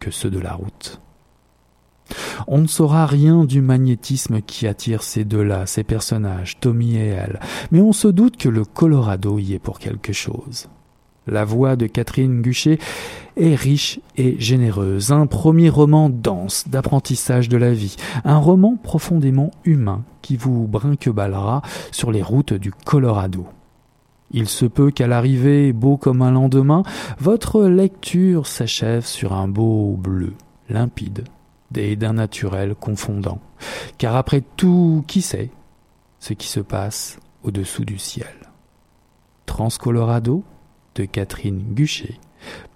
que 0.00 0.10
ceux 0.10 0.30
de 0.30 0.40
la 0.40 0.54
route. 0.54 1.00
On 2.48 2.58
ne 2.58 2.66
saura 2.66 3.06
rien 3.06 3.44
du 3.44 3.60
magnétisme 3.60 4.40
qui 4.40 4.66
attire 4.66 5.02
ces 5.02 5.24
deux-là, 5.24 5.66
ces 5.66 5.84
personnages, 5.84 6.58
Tommy 6.58 6.96
et 6.96 7.06
elle, 7.06 7.38
mais 7.70 7.80
on 7.80 7.92
se 7.92 8.08
doute 8.08 8.36
que 8.36 8.48
le 8.48 8.64
Colorado 8.64 9.38
y 9.38 9.54
est 9.54 9.58
pour 9.60 9.78
quelque 9.78 10.12
chose. 10.12 10.68
La 11.26 11.44
voix 11.44 11.76
de 11.76 11.86
Catherine 11.86 12.40
Guchet 12.40 12.78
est 13.36 13.54
riche 13.54 14.00
et 14.16 14.40
généreuse, 14.40 15.12
un 15.12 15.26
premier 15.26 15.68
roman 15.68 16.10
dense 16.10 16.66
d'apprentissage 16.66 17.48
de 17.48 17.56
la 17.56 17.72
vie, 17.72 17.94
un 18.24 18.38
roman 18.38 18.76
profondément 18.76 19.50
humain 19.64 20.02
qui 20.22 20.36
vous 20.36 20.66
brinque-ballera 20.66 21.62
sur 21.92 22.10
les 22.10 22.22
routes 22.22 22.54
du 22.54 22.72
Colorado. 22.72 23.46
Il 24.30 24.48
se 24.48 24.64
peut 24.64 24.90
qu'à 24.90 25.06
l'arrivée, 25.06 25.72
beau 25.72 25.96
comme 25.96 26.22
un 26.22 26.30
lendemain, 26.30 26.82
votre 27.18 27.64
lecture 27.64 28.46
s'achève 28.46 29.04
sur 29.04 29.32
un 29.32 29.48
beau 29.48 29.96
bleu, 29.96 30.34
limpide, 30.68 31.24
et 31.74 31.96
d'un 31.96 32.14
naturel 32.14 32.74
confondant. 32.74 33.40
Car 33.98 34.16
après 34.16 34.42
tout, 34.56 35.04
qui 35.06 35.22
sait 35.22 35.50
ce 36.18 36.32
qui 36.34 36.48
se 36.48 36.60
passe 36.60 37.18
au-dessous 37.42 37.84
du 37.84 37.98
ciel? 37.98 38.34
Transcolorado 39.46 40.44
de 40.94 41.04
Catherine 41.04 41.62
Guchet, 41.74 42.18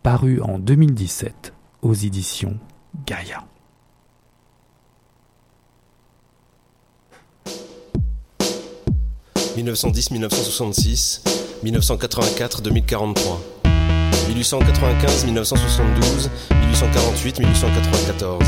paru 0.02 0.40
en 0.40 0.58
2017 0.58 1.52
aux 1.82 1.94
éditions 1.94 2.58
Gaïa. 3.06 3.44
1910-1966, 9.56 11.20
1984-2043, 11.64 13.38
1895-1972, 14.28 16.28
1848-1994. 16.50 18.44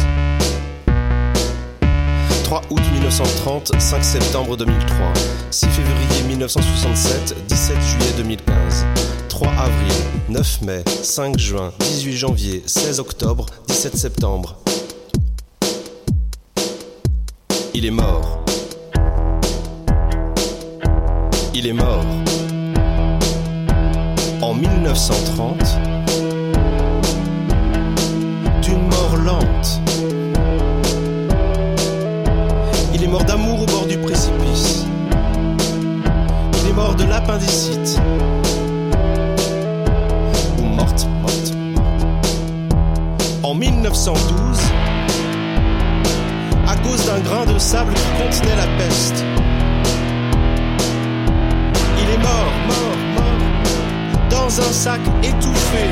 3 2.45 2.61
août 2.71 2.81
1930, 2.95 3.73
5 3.81 4.05
septembre 4.05 4.57
2003, 4.57 5.13
6 5.51 5.67
février 5.67 6.23
1967, 6.29 7.35
17 7.49 7.77
juillet 7.83 8.13
2015, 8.17 8.87
3 9.29 9.49
avril, 9.49 9.93
9 10.29 10.63
mai, 10.63 10.85
5 11.03 11.39
juin, 11.39 11.73
18 11.81 12.17
janvier, 12.17 12.63
16 12.65 13.01
octobre, 13.01 13.47
17 13.67 13.97
septembre. 13.97 14.59
Il 17.75 17.85
est 17.85 17.91
mort. 17.91 18.45
Il 21.59 21.67
est 21.67 21.73
mort. 21.73 22.05
En 24.43 24.53
1930, 24.53 25.57
d'une 28.61 28.87
mort 28.89 29.17
lente. 29.17 29.81
Il 32.93 33.03
est 33.03 33.07
mort 33.07 33.25
d'amour 33.25 33.63
au 33.63 33.65
bord 33.65 33.87
du 33.87 33.97
précipice. 33.97 34.85
Il 36.61 36.69
est 36.69 36.75
mort 36.75 36.95
de 36.95 37.05
l'appendicite. 37.05 38.03
Ou 40.59 40.63
morte, 40.63 41.09
morte. 41.23 41.55
En 43.43 43.55
1912, 43.55 44.61
à 46.69 46.77
cause 46.77 47.07
d'un 47.07 47.21
grain 47.21 47.47
de 47.47 47.59
sable 47.59 47.95
qui 47.95 48.23
contenait 48.23 48.57
la 48.57 48.67
peste. 48.77 49.36
Un 54.59 54.73
sac 54.73 55.01
étouffé, 55.23 55.85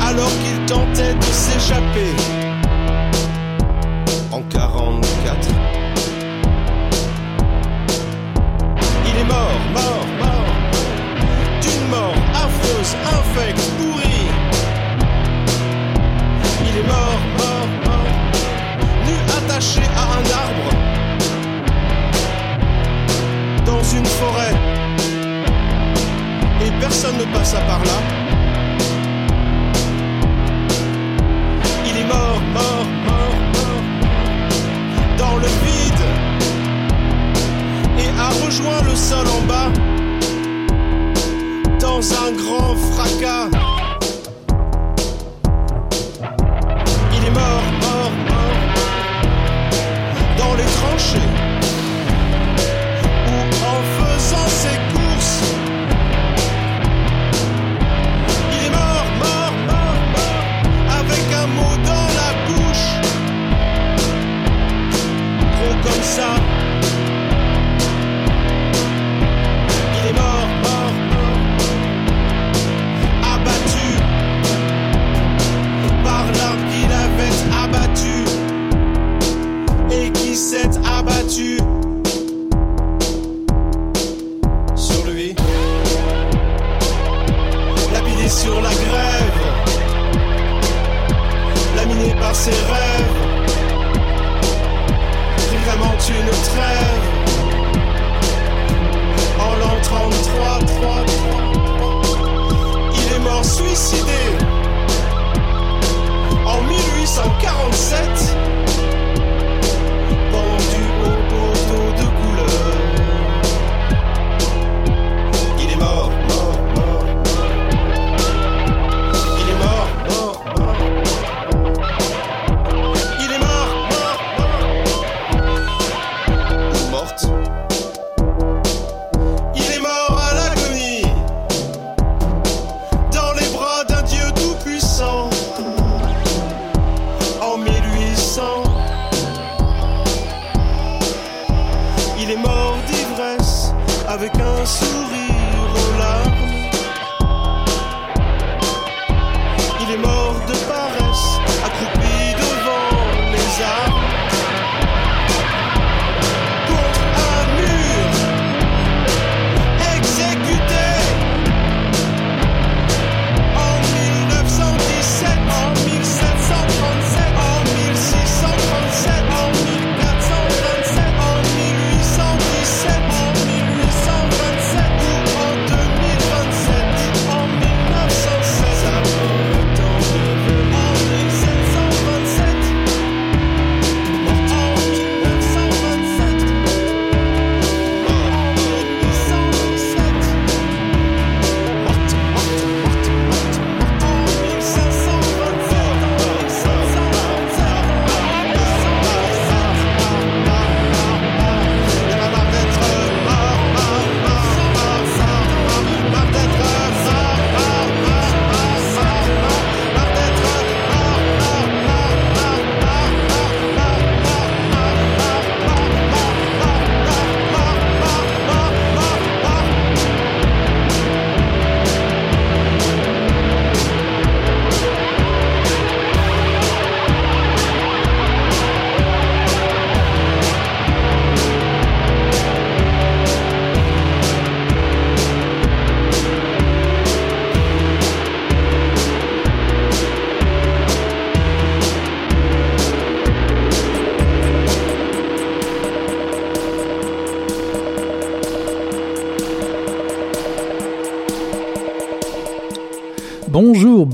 alors 0.00 0.30
qu'il 0.42 0.66
tentait 0.66 1.14
de 1.14 1.24
s'échapper. 1.24 2.41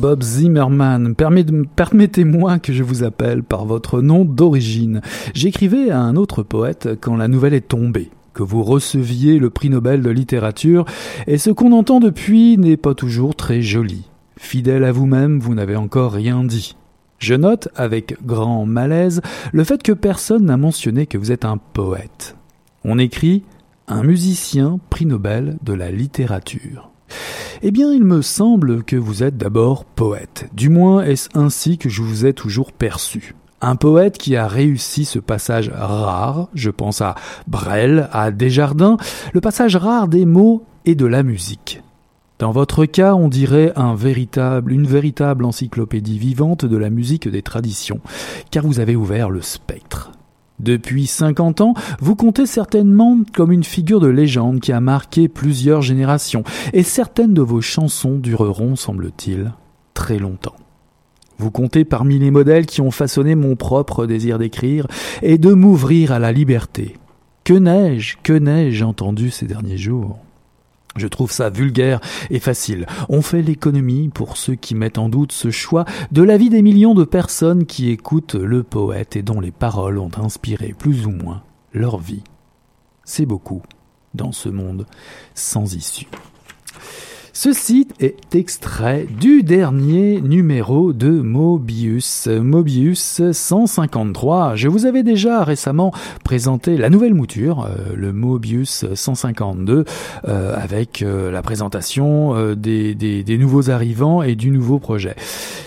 Bob 0.08 0.22
Zimmerman, 0.22 1.14
Permet- 1.14 1.44
permettez-moi 1.76 2.58
que 2.60 2.72
je 2.72 2.82
vous 2.82 3.04
appelle 3.04 3.42
par 3.42 3.66
votre 3.66 4.00
nom 4.00 4.24
d'origine. 4.24 5.02
J'écrivais 5.34 5.90
à 5.90 6.00
un 6.00 6.16
autre 6.16 6.42
poète 6.42 6.88
quand 6.98 7.14
la 7.14 7.28
nouvelle 7.28 7.52
est 7.52 7.68
tombée 7.68 8.08
que 8.32 8.42
vous 8.42 8.62
receviez 8.62 9.38
le 9.38 9.50
prix 9.50 9.68
Nobel 9.68 10.00
de 10.00 10.08
littérature, 10.08 10.86
et 11.26 11.36
ce 11.36 11.50
qu'on 11.50 11.72
entend 11.72 12.00
depuis 12.00 12.56
n'est 12.56 12.78
pas 12.78 12.94
toujours 12.94 13.34
très 13.34 13.60
joli. 13.60 14.08
Fidèle 14.38 14.84
à 14.84 14.92
vous-même, 14.92 15.40
vous 15.40 15.54
n'avez 15.54 15.76
encore 15.76 16.12
rien 16.12 16.42
dit. 16.42 16.74
Je 17.18 17.34
note, 17.34 17.68
avec 17.76 18.16
grand 18.24 18.64
malaise, 18.64 19.20
le 19.52 19.62
fait 19.62 19.82
que 19.82 19.92
personne 19.92 20.46
n'a 20.46 20.56
mentionné 20.56 21.04
que 21.04 21.18
vous 21.18 21.32
êtes 21.32 21.44
un 21.44 21.58
poète. 21.58 22.34
On 22.82 22.98
écrit 22.98 23.42
un 23.88 24.04
musicien 24.04 24.80
prix 24.88 25.04
Nobel 25.04 25.58
de 25.62 25.74
la 25.74 25.90
littérature. 25.90 26.92
Eh 27.62 27.70
bien, 27.70 27.92
il 27.92 28.04
me 28.04 28.22
semble 28.22 28.84
que 28.84 28.96
vous 28.96 29.22
êtes 29.22 29.36
d'abord 29.36 29.84
poète. 29.84 30.48
Du 30.52 30.68
moins, 30.68 31.02
est-ce 31.02 31.28
ainsi 31.34 31.78
que 31.78 31.88
je 31.88 32.02
vous 32.02 32.26
ai 32.26 32.32
toujours 32.32 32.72
perçu? 32.72 33.34
Un 33.60 33.74
poète 33.74 34.18
qui 34.18 34.36
a 34.36 34.46
réussi 34.46 35.04
ce 35.04 35.18
passage 35.18 35.70
rare, 35.74 36.48
je 36.54 36.70
pense 36.70 37.00
à 37.00 37.16
Brel, 37.48 38.08
à 38.12 38.30
Desjardins, 38.30 38.96
le 39.32 39.40
passage 39.40 39.74
rare 39.74 40.06
des 40.06 40.26
mots 40.26 40.64
et 40.84 40.94
de 40.94 41.06
la 41.06 41.24
musique. 41.24 41.82
Dans 42.38 42.52
votre 42.52 42.84
cas, 42.84 43.14
on 43.14 43.26
dirait 43.26 43.72
une 43.76 44.86
véritable 44.86 45.44
encyclopédie 45.44 46.20
vivante 46.20 46.64
de 46.64 46.76
la 46.76 46.88
musique 46.88 47.28
des 47.28 47.42
traditions, 47.42 48.00
car 48.52 48.64
vous 48.64 48.78
avez 48.78 48.94
ouvert 48.94 49.28
le 49.28 49.42
spectre. 49.42 50.12
Depuis 50.60 51.06
50 51.06 51.60
ans, 51.60 51.74
vous 52.00 52.16
comptez 52.16 52.46
certainement 52.46 53.18
comme 53.34 53.52
une 53.52 53.64
figure 53.64 54.00
de 54.00 54.08
légende 54.08 54.60
qui 54.60 54.72
a 54.72 54.80
marqué 54.80 55.28
plusieurs 55.28 55.82
générations, 55.82 56.42
et 56.72 56.82
certaines 56.82 57.34
de 57.34 57.42
vos 57.42 57.60
chansons 57.60 58.16
dureront, 58.16 58.74
semble-t-il, 58.74 59.52
très 59.94 60.18
longtemps. 60.18 60.56
Vous 61.38 61.52
comptez 61.52 61.84
parmi 61.84 62.18
les 62.18 62.32
modèles 62.32 62.66
qui 62.66 62.80
ont 62.80 62.90
façonné 62.90 63.36
mon 63.36 63.54
propre 63.54 64.06
désir 64.06 64.38
d'écrire 64.38 64.88
et 65.22 65.38
de 65.38 65.52
m'ouvrir 65.52 66.10
à 66.10 66.18
la 66.18 66.32
liberté. 66.32 66.96
Que 67.44 67.54
n'ai-je, 67.54 68.16
que 68.22 68.32
n'ai-je 68.32 68.84
entendu 68.84 69.30
ces 69.30 69.46
derniers 69.46 69.78
jours? 69.78 70.18
Je 70.98 71.06
trouve 71.06 71.32
ça 71.32 71.50
vulgaire 71.50 72.00
et 72.30 72.38
facile. 72.38 72.86
On 73.08 73.22
fait 73.22 73.42
l'économie, 73.42 74.08
pour 74.08 74.36
ceux 74.36 74.54
qui 74.54 74.74
mettent 74.74 74.98
en 74.98 75.08
doute 75.08 75.32
ce 75.32 75.50
choix, 75.50 75.84
de 76.12 76.22
la 76.22 76.36
vie 76.36 76.50
des 76.50 76.62
millions 76.62 76.94
de 76.94 77.04
personnes 77.04 77.66
qui 77.66 77.90
écoutent 77.90 78.34
le 78.34 78.62
poète 78.62 79.16
et 79.16 79.22
dont 79.22 79.40
les 79.40 79.50
paroles 79.50 79.98
ont 79.98 80.10
inspiré 80.18 80.74
plus 80.78 81.06
ou 81.06 81.10
moins 81.10 81.42
leur 81.72 81.98
vie. 81.98 82.24
C'est 83.04 83.26
beaucoup 83.26 83.62
dans 84.14 84.32
ce 84.32 84.48
monde 84.48 84.86
sans 85.34 85.74
issue. 85.74 86.08
Ceci 87.40 87.86
est 88.00 88.34
extrait 88.34 89.06
du 89.20 89.44
dernier 89.44 90.20
numéro 90.20 90.92
de 90.92 91.08
Mobius, 91.08 92.26
Mobius 92.26 93.22
153. 93.30 94.56
Je 94.56 94.66
vous 94.66 94.86
avais 94.86 95.04
déjà 95.04 95.44
récemment 95.44 95.92
présenté 96.24 96.76
la 96.76 96.90
nouvelle 96.90 97.14
mouture, 97.14 97.64
euh, 97.64 97.94
le 97.94 98.12
Mobius 98.12 98.86
152, 98.92 99.84
euh, 100.26 100.56
avec 100.60 101.02
euh, 101.02 101.30
la 101.30 101.40
présentation 101.40 102.54
des, 102.56 102.96
des, 102.96 103.22
des 103.22 103.38
nouveaux 103.38 103.70
arrivants 103.70 104.20
et 104.20 104.34
du 104.34 104.50
nouveau 104.50 104.80
projet. 104.80 105.14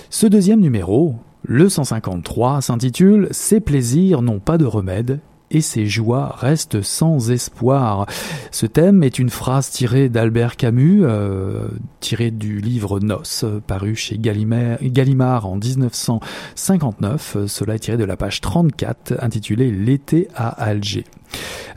Ce 0.10 0.28
deuxième 0.28 0.60
numéro, 0.60 1.16
le 1.44 1.70
153, 1.70 2.60
s'intitule 2.60 3.30
Ces 3.32 3.62
plaisirs 3.62 4.22
n'ont 4.22 4.40
pas 4.40 4.58
de 4.58 4.66
remède, 4.66 5.22
et 5.52 5.62
ses 5.62 5.86
joies 5.86 6.36
restent 6.39 6.82
sans 6.82 7.30
espoir. 7.30 8.08
Ce 8.49 8.66
thème 8.66 9.04
est 9.04 9.20
une 9.20 9.30
phrase 9.30 9.70
tirée 9.70 10.10
d'Albert 10.10 10.56
Camus, 10.56 11.02
euh, 11.04 11.68
tirée 11.99 12.32
du 12.32 12.60
livre 12.60 12.99
Nos, 12.99 13.22
euh, 13.43 13.60
paru 13.60 13.95
chez 13.95 14.18
Gallimard, 14.18 15.45
en 15.45 15.58
1959. 15.58 17.36
Euh, 17.36 17.47
Cela 17.47 17.76
est 17.76 17.80
tiré 17.80 17.97
de 17.97 18.06
la 18.06 18.18
page 18.18 18.41
34, 18.41 19.16
intitulée 19.22 19.72
L'été 19.72 20.28
à 20.36 20.49
Alger. 20.49 21.06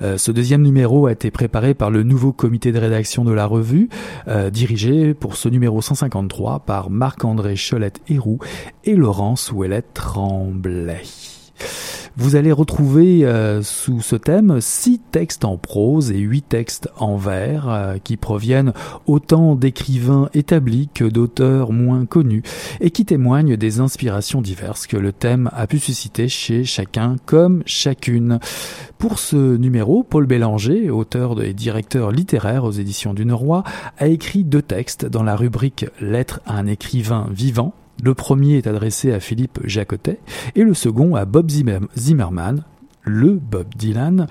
Euh, 0.03 0.19
ce 0.19 0.33
deuxième 0.33 0.63
numéro 0.63 1.07
a 1.07 1.13
été 1.13 1.31
préparé 1.31 1.75
par 1.75 1.91
le 1.91 2.03
nouveau 2.03 2.33
comité 2.33 2.73
de 2.73 2.79
rédaction 2.79 3.25
de 3.25 3.33
la 3.33 3.47
revue, 3.47 3.89
euh, 4.29 4.51
dirigé 4.51 5.15
pour 5.15 5.37
ce 5.37 5.49
numéro 5.49 5.81
153 5.81 6.61
par 6.61 6.91
Marc-André 6.91 7.55
Cholette-Héroux 7.55 8.39
et 8.85 8.95
Laurence 8.95 9.53
Ouellette 9.53 9.95
Tremblay. 9.95 11.03
Vous 12.17 12.37
allez 12.37 12.53
retrouver 12.53 13.25
euh, 13.25 13.63
sous 13.63 14.01
ce 14.01 14.15
thème 14.15 14.61
six 14.61 15.01
textes 15.11 15.45
en 15.45 15.57
prose 15.57 16.13
et 16.13 16.19
huit 16.19 16.49
textes 16.49 16.89
en 16.97 17.17
vers 17.17 17.69
euh, 17.69 17.97
qui 18.03 18.17
proviennent 18.17 18.73
autant 19.07 19.57
d'écrivains 19.57 20.29
établis 20.33 20.89
que 20.95 21.05
d'auteurs 21.05 21.73
moins 21.73 22.07
connus 22.07 22.45
et 22.81 22.93
qui 22.93 23.05
témoignent 23.05 23.57
des 23.57 23.81
inspirations 23.81 24.43
diverses 24.43 24.87
que 24.87 24.97
le 24.97 25.11
thème 25.11 25.51
a 25.55 25.67
pu 25.67 25.81
susciter 25.81 26.29
chez 26.29 26.63
chacun 26.63 27.17
comme 27.27 27.65
chacune. 27.67 28.39
Pour 28.97 29.19
ce 29.19 29.57
numéro, 29.57 30.05
Paul 30.05 30.27
Bélanger, 30.27 30.91
auteur 30.91 31.43
et 31.43 31.53
directeur 31.53 32.13
littéraire 32.13 32.63
aux 32.63 32.71
éditions 32.71 33.13
du 33.13 33.25
Roi, 33.33 33.65
a 33.99 34.07
écrit 34.07 34.45
deux 34.45 34.63
textes 34.63 35.05
dans 35.05 35.25
la 35.25 35.35
rubrique 35.35 35.87
Lettres 36.01 36.41
à 36.47 36.59
un 36.59 36.69
écrivain 36.69 37.27
vivant 37.33 37.75
le 38.03 38.15
premier 38.15 38.57
est 38.57 38.67
adressé 38.67 39.13
à 39.13 39.21
Philippe 39.21 39.61
Jacotet 39.65 40.21
et 40.55 40.63
le 40.63 40.75
second 40.75 41.15
à 41.15 41.25
Bob 41.25 41.51
Zimmer 41.51 41.81
Zimmerman, 41.97 42.65
le 43.03 43.35
Bob 43.35 43.67
Dylan, 43.77 44.27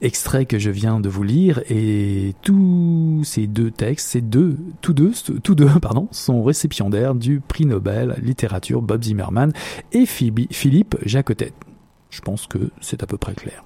extrait 0.00 0.44
que 0.44 0.58
je 0.58 0.70
viens 0.70 1.00
de 1.00 1.08
vous 1.08 1.22
lire 1.22 1.60
et 1.70 2.34
tous 2.42 3.22
ces 3.24 3.46
deux 3.46 3.70
textes, 3.70 4.08
ces 4.08 4.20
deux, 4.20 4.58
tous 4.80 4.92
deux, 4.92 5.12
tous 5.42 5.54
deux, 5.54 5.68
pardon, 5.82 6.08
sont 6.10 6.42
récipiendaires 6.42 7.14
du 7.14 7.40
prix 7.40 7.66
Nobel 7.66 8.16
littérature 8.22 8.82
Bob 8.82 9.02
Zimmerman 9.02 9.52
et 9.92 10.06
Philippe 10.06 10.96
Jacotet. 11.04 11.52
Je 12.10 12.20
pense 12.20 12.46
que 12.46 12.70
c'est 12.80 13.02
à 13.02 13.06
peu 13.06 13.16
près 13.16 13.34
clair. 13.34 13.64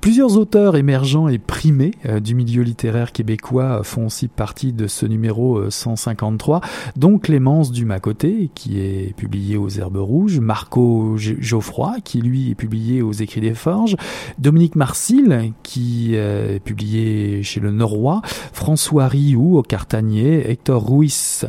Plusieurs 0.00 0.36
auteurs 0.36 0.76
émergents 0.76 1.28
et 1.28 1.38
primés 1.38 1.92
euh, 2.06 2.18
du 2.18 2.34
milieu 2.34 2.62
littéraire 2.62 3.12
québécois 3.12 3.82
font 3.84 4.06
aussi 4.06 4.28
partie 4.28 4.72
de 4.72 4.86
ce 4.86 5.06
numéro 5.06 5.58
euh, 5.58 5.70
153, 5.70 6.60
dont 6.96 7.18
Clémence 7.18 7.70
Dumas-Côté, 7.70 8.50
qui 8.54 8.80
est 8.80 9.14
publié 9.16 9.56
aux 9.56 9.68
Herbes 9.68 9.98
Rouges, 9.98 10.40
Marco 10.40 11.16
Geoffroy, 11.16 11.96
qui 12.02 12.20
lui 12.20 12.50
est 12.50 12.54
publié 12.54 13.02
aux 13.02 13.12
Écrits 13.12 13.40
des 13.40 13.54
Forges, 13.54 13.96
Dominique 14.38 14.76
Marcil, 14.76 15.52
qui 15.62 16.12
euh, 16.14 16.56
est 16.56 16.60
publié 16.60 17.42
chez 17.42 17.60
le 17.60 17.70
Norrois, 17.70 18.22
François 18.52 19.06
Rioux 19.06 19.58
au 19.58 19.62
Cartanier, 19.62 20.50
Hector 20.50 20.84
Ruiz 20.84 21.46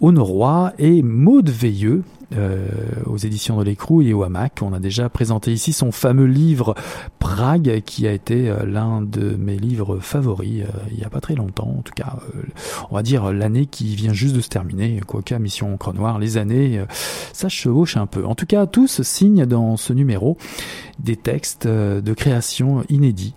au 0.00 0.12
Norrois 0.12 0.72
et 0.78 1.02
Maude 1.02 1.50
Veilleux 1.50 2.02
euh, 2.32 2.68
aux 3.06 3.16
éditions 3.16 3.58
de 3.58 3.64
l'Écrou 3.64 4.02
et 4.02 4.12
au 4.12 4.22
Hamac. 4.22 4.60
On 4.62 4.72
a 4.72 4.78
déjà 4.78 5.08
présenté 5.08 5.52
ici 5.52 5.72
son 5.72 5.92
fameux 5.92 6.26
livre 6.26 6.74
Prague 7.18 7.82
qui 7.84 8.06
a 8.06 8.12
été 8.12 8.48
euh, 8.48 8.64
l'un 8.64 9.02
de 9.02 9.36
mes 9.36 9.56
livres 9.56 9.98
favoris 10.00 10.62
euh, 10.62 10.66
il 10.90 10.98
y 10.98 11.04
a 11.04 11.10
pas 11.10 11.20
très 11.20 11.34
longtemps. 11.34 11.74
En 11.78 11.82
tout 11.82 11.92
cas, 11.94 12.18
euh, 12.34 12.42
on 12.90 12.96
va 12.96 13.02
dire 13.02 13.32
l'année 13.32 13.66
qui 13.66 13.94
vient 13.94 14.12
juste 14.12 14.34
de 14.34 14.40
se 14.40 14.48
terminer. 14.48 15.00
Quoique 15.06 15.34
Mission 15.34 15.74
Encre 15.74 15.92
Noire, 15.92 16.18
les 16.18 16.36
années, 16.36 16.84
ça 17.32 17.48
chevauche 17.48 17.96
un 17.96 18.06
peu. 18.06 18.24
En 18.26 18.34
tout 18.34 18.46
cas, 18.46 18.66
tous 18.66 19.02
signent 19.02 19.46
dans 19.46 19.76
ce 19.76 19.92
numéro 19.92 20.36
des 20.98 21.16
textes 21.16 21.66
de 21.66 22.12
création 22.12 22.84
inédits. 22.88 23.34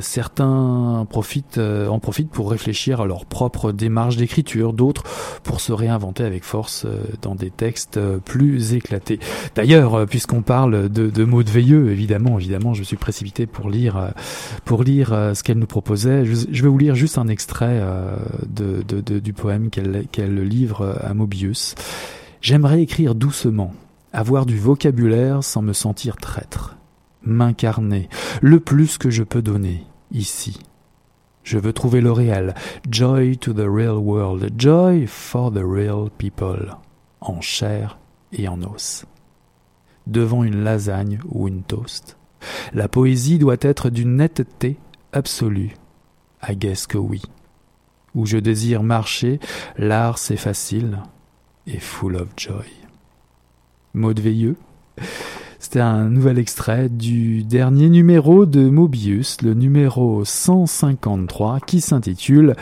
Certains 0.00 1.06
profitent, 1.08 1.58
en 1.58 1.98
profitent 1.98 2.30
pour 2.30 2.50
réfléchir 2.50 3.00
à 3.00 3.06
leur 3.06 3.26
propre 3.26 3.72
démarche 3.72 4.16
d'écriture, 4.16 4.72
d'autres 4.72 5.04
pour 5.42 5.60
se 5.60 5.72
réinventer 5.72 6.24
avec 6.24 6.44
force 6.44 6.86
dans 7.22 7.34
des 7.34 7.50
textes 7.50 8.00
plus 8.20 8.74
éclatés. 8.74 9.18
D'ailleurs, 9.54 9.94
euh, 9.94 10.06
puisqu'on 10.06 10.42
parle 10.42 10.88
de, 10.88 11.08
de 11.08 11.50
Veilleux, 11.50 11.90
évidemment, 11.90 12.38
évidemment, 12.38 12.74
je 12.74 12.80
me 12.80 12.84
suis 12.84 12.96
précipité 12.96 13.46
pour 13.46 13.70
lire, 13.70 13.96
euh, 13.96 14.08
pour 14.64 14.82
lire 14.82 15.12
euh, 15.12 15.34
ce 15.34 15.42
qu'elle 15.42 15.58
nous 15.58 15.66
proposait. 15.66 16.24
Je, 16.24 16.62
vais 16.62 16.68
vous 16.68 16.78
lire 16.78 16.94
juste 16.94 17.18
un 17.18 17.28
extrait 17.28 17.82
de, 18.48 18.82
du 19.00 19.32
poème 19.32 19.70
qu'elle 19.70 20.06
qu'elle 20.10 20.42
livre 20.42 20.98
à 21.00 21.14
Mobius. 21.14 21.74
J'aimerais 22.40 22.82
écrire 22.82 23.14
doucement, 23.14 23.72
avoir 24.12 24.46
du 24.46 24.58
vocabulaire 24.58 25.42
sans 25.42 25.62
me 25.62 25.72
sentir 25.72 26.16
traître, 26.16 26.76
m'incarner, 27.22 28.08
le 28.40 28.60
plus 28.60 28.98
que 28.98 29.10
je 29.10 29.22
peux 29.22 29.42
donner, 29.42 29.84
ici. 30.12 30.58
Je 31.48 31.58
veux 31.58 31.72
trouver 31.72 32.00
le 32.00 32.12
réel, 32.12 32.54
joy 32.90 33.38
to 33.38 33.54
the 33.54 33.66
real 33.66 33.96
world, 33.96 34.52
joy 34.58 35.06
for 35.06 35.50
the 35.50 35.62
real 35.64 36.10
people, 36.18 36.76
en 37.20 37.40
chair 37.40 37.98
et 38.32 38.48
en 38.48 38.62
os. 38.62 39.04
Devant 40.06 40.44
une 40.44 40.62
lasagne 40.62 41.20
ou 41.28 41.48
une 41.48 41.62
toast, 41.62 42.16
la 42.72 42.88
poésie 42.88 43.38
doit 43.38 43.56
être 43.60 43.90
d'une 43.90 44.16
netteté 44.16 44.78
absolue. 45.12 45.76
I 46.48 46.56
guess 46.56 46.86
que 46.86 46.98
oui. 46.98 47.22
Où 48.14 48.26
je 48.26 48.38
désire 48.38 48.82
marcher, 48.82 49.40
l'art 49.76 50.18
c'est 50.18 50.36
facile 50.36 51.00
et 51.66 51.78
full 51.78 52.16
of 52.16 52.28
joy. 52.36 52.66
Maud 53.94 54.18
Veilleux. 54.20 54.56
C'était 55.58 55.80
un 55.80 56.08
nouvel 56.08 56.38
extrait 56.38 56.88
du 56.88 57.42
dernier 57.42 57.90
numéro 57.90 58.46
de 58.46 58.68
Mobius, 58.70 59.42
le 59.42 59.54
numéro 59.54 60.24
153, 60.24 61.60
qui 61.60 61.80
s'intitule 61.80 62.54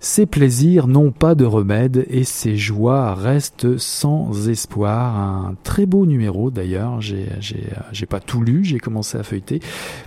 Ces 0.00 0.26
plaisirs 0.26 0.88
n'ont 0.88 1.10
pas 1.10 1.34
de 1.34 1.44
remède 1.44 2.04
et 2.10 2.24
ces 2.24 2.56
joies 2.56 3.14
restent 3.14 3.78
sans 3.78 4.48
espoir. 4.48 5.16
Un 5.16 5.54
très 5.62 5.86
beau 5.86 6.06
numéro 6.06 6.50
d'ailleurs. 6.50 7.00
J'ai, 7.00 7.26
euh, 7.42 8.06
pas 8.08 8.20
tout 8.20 8.42
lu, 8.42 8.64
j'ai 8.64 8.78
commencé 8.78 9.18
à 9.18 9.22
feuilleter, 9.22 9.60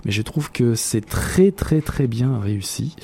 mais 0.04 0.12
je 0.12 0.22
trouve 0.22 0.52
que 0.52 0.74
c'est 0.74 1.04
très 1.04 1.50
très 1.50 1.80
très 1.80 2.06
bien 2.06 2.38
réussi. 2.38 2.94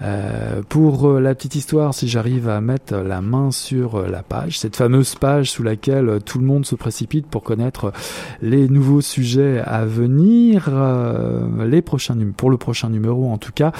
Euh, 0.00 0.62
pour 0.68 1.08
euh, 1.08 1.20
la 1.20 1.34
petite 1.34 1.56
histoire, 1.56 1.92
si 1.92 2.08
j'arrive 2.08 2.48
à 2.48 2.60
mettre 2.60 2.94
la 2.94 3.20
main 3.20 3.50
sur 3.50 4.08
la 4.08 4.22
page, 4.22 4.58
cette 4.58 4.76
fameuse 4.76 5.16
page 5.16 5.50
sous 5.50 5.62
laquelle 5.62 6.20
tout 6.24 6.38
le 6.38 6.46
monde 6.46 6.64
se 6.64 6.76
précipite 6.76 7.26
pour 7.26 7.42
connaître 7.42 7.92
les 8.42 8.68
nouveaux 8.68 9.00
sujets 9.00 9.60
à 9.64 9.84
venir, 9.84 10.70
les 11.64 11.82
prochains 11.82 12.16
pour 12.36 12.50
le 12.50 12.56
prochain 12.56 12.90
numéro 12.90 13.30
en 13.30 13.38
tout 13.38 13.52
cas, 13.52 13.72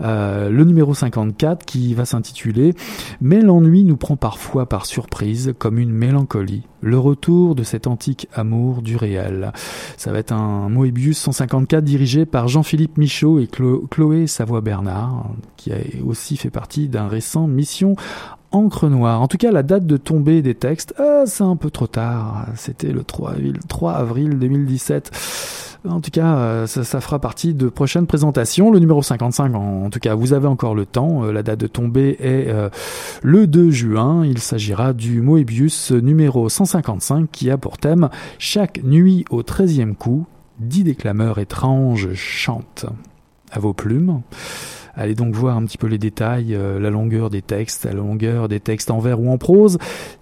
le 0.00 0.64
numéro 0.64 0.94
54 0.94 1.64
qui 1.64 1.94
va 1.94 2.05
s'intituler 2.06 2.74
Mais 3.20 3.40
l'ennui 3.40 3.84
nous 3.84 3.96
prend 3.96 4.16
parfois 4.16 4.66
par 4.68 4.86
surprise 4.86 5.54
comme 5.58 5.78
une 5.78 5.92
mélancolie, 5.92 6.62
le 6.80 6.98
retour 6.98 7.54
de 7.54 7.62
cet 7.62 7.86
antique 7.86 8.28
amour 8.34 8.82
du 8.82 8.96
réel. 8.96 9.52
Ça 9.96 10.12
va 10.12 10.18
être 10.18 10.32
un 10.32 10.68
Moebius 10.68 11.18
154 11.18 11.84
dirigé 11.84 12.26
par 12.26 12.48
Jean-Philippe 12.48 12.96
Michaud 12.98 13.38
et 13.40 13.46
Chlo- 13.46 13.86
Chloé 13.88 14.26
Savoie-Bernard, 14.26 15.30
qui 15.56 15.72
a 15.72 15.76
aussi 16.04 16.36
fait 16.36 16.50
partie 16.50 16.88
d'un 16.88 17.08
récent 17.08 17.46
Mission 17.46 17.96
Encre 18.52 18.88
Noire. 18.88 19.20
En 19.20 19.28
tout 19.28 19.36
cas, 19.36 19.50
la 19.50 19.62
date 19.62 19.86
de 19.86 19.96
tombée 19.96 20.42
des 20.42 20.54
textes, 20.54 20.94
ah, 20.98 21.24
c'est 21.26 21.44
un 21.44 21.56
peu 21.56 21.70
trop 21.70 21.86
tard. 21.86 22.46
C'était 22.56 22.92
le 22.92 23.04
3 23.04 23.32
avril, 23.32 23.58
3 23.68 23.92
avril 23.92 24.38
2017. 24.38 25.10
En 25.88 26.00
tout 26.00 26.10
cas, 26.10 26.36
euh, 26.36 26.66
ça, 26.66 27.00
fera 27.00 27.18
partie 27.18 27.54
de 27.54 27.68
prochaines 27.68 28.06
présentations. 28.06 28.70
Le 28.70 28.78
numéro 28.78 29.02
55, 29.02 29.54
en, 29.54 29.90
tout 29.90 30.00
cas, 30.00 30.14
vous 30.14 30.32
avez 30.32 30.48
encore 30.48 30.74
le 30.74 30.86
temps. 30.86 31.24
Euh, 31.24 31.32
La 31.32 31.42
date 31.42 31.60
de 31.60 31.66
tombée 31.66 32.16
est 32.20 32.48
euh, 32.48 32.68
le 33.22 33.46
2 33.46 33.70
juin. 33.70 34.24
Il 34.24 34.38
s'agira 34.38 34.92
du 34.92 35.20
Moebius 35.20 35.92
numéro 35.92 36.48
155 36.48 37.30
qui 37.30 37.50
a 37.50 37.58
pour 37.58 37.78
thème 37.78 38.08
Chaque 38.38 38.82
nuit 38.82 39.24
au 39.30 39.42
13e 39.42 39.94
coup, 39.94 40.26
dix 40.58 40.84
déclameurs 40.84 41.38
étranges 41.38 42.12
chantent. 42.14 42.86
À 43.52 43.60
vos 43.60 43.72
plumes. 43.72 44.22
Allez 44.96 45.14
donc 45.14 45.34
voir 45.34 45.56
un 45.56 45.64
petit 45.66 45.76
peu 45.76 45.86
les 45.86 45.98
détails, 45.98 46.54
euh, 46.54 46.80
la 46.80 46.88
longueur 46.88 47.28
des 47.28 47.42
textes, 47.42 47.84
la 47.84 47.92
longueur 47.92 48.48
des 48.48 48.60
textes 48.60 48.90
en 48.90 48.98
vers 48.98 49.20
ou 49.20 49.30
en 49.30 49.36
prose. 49.36 49.78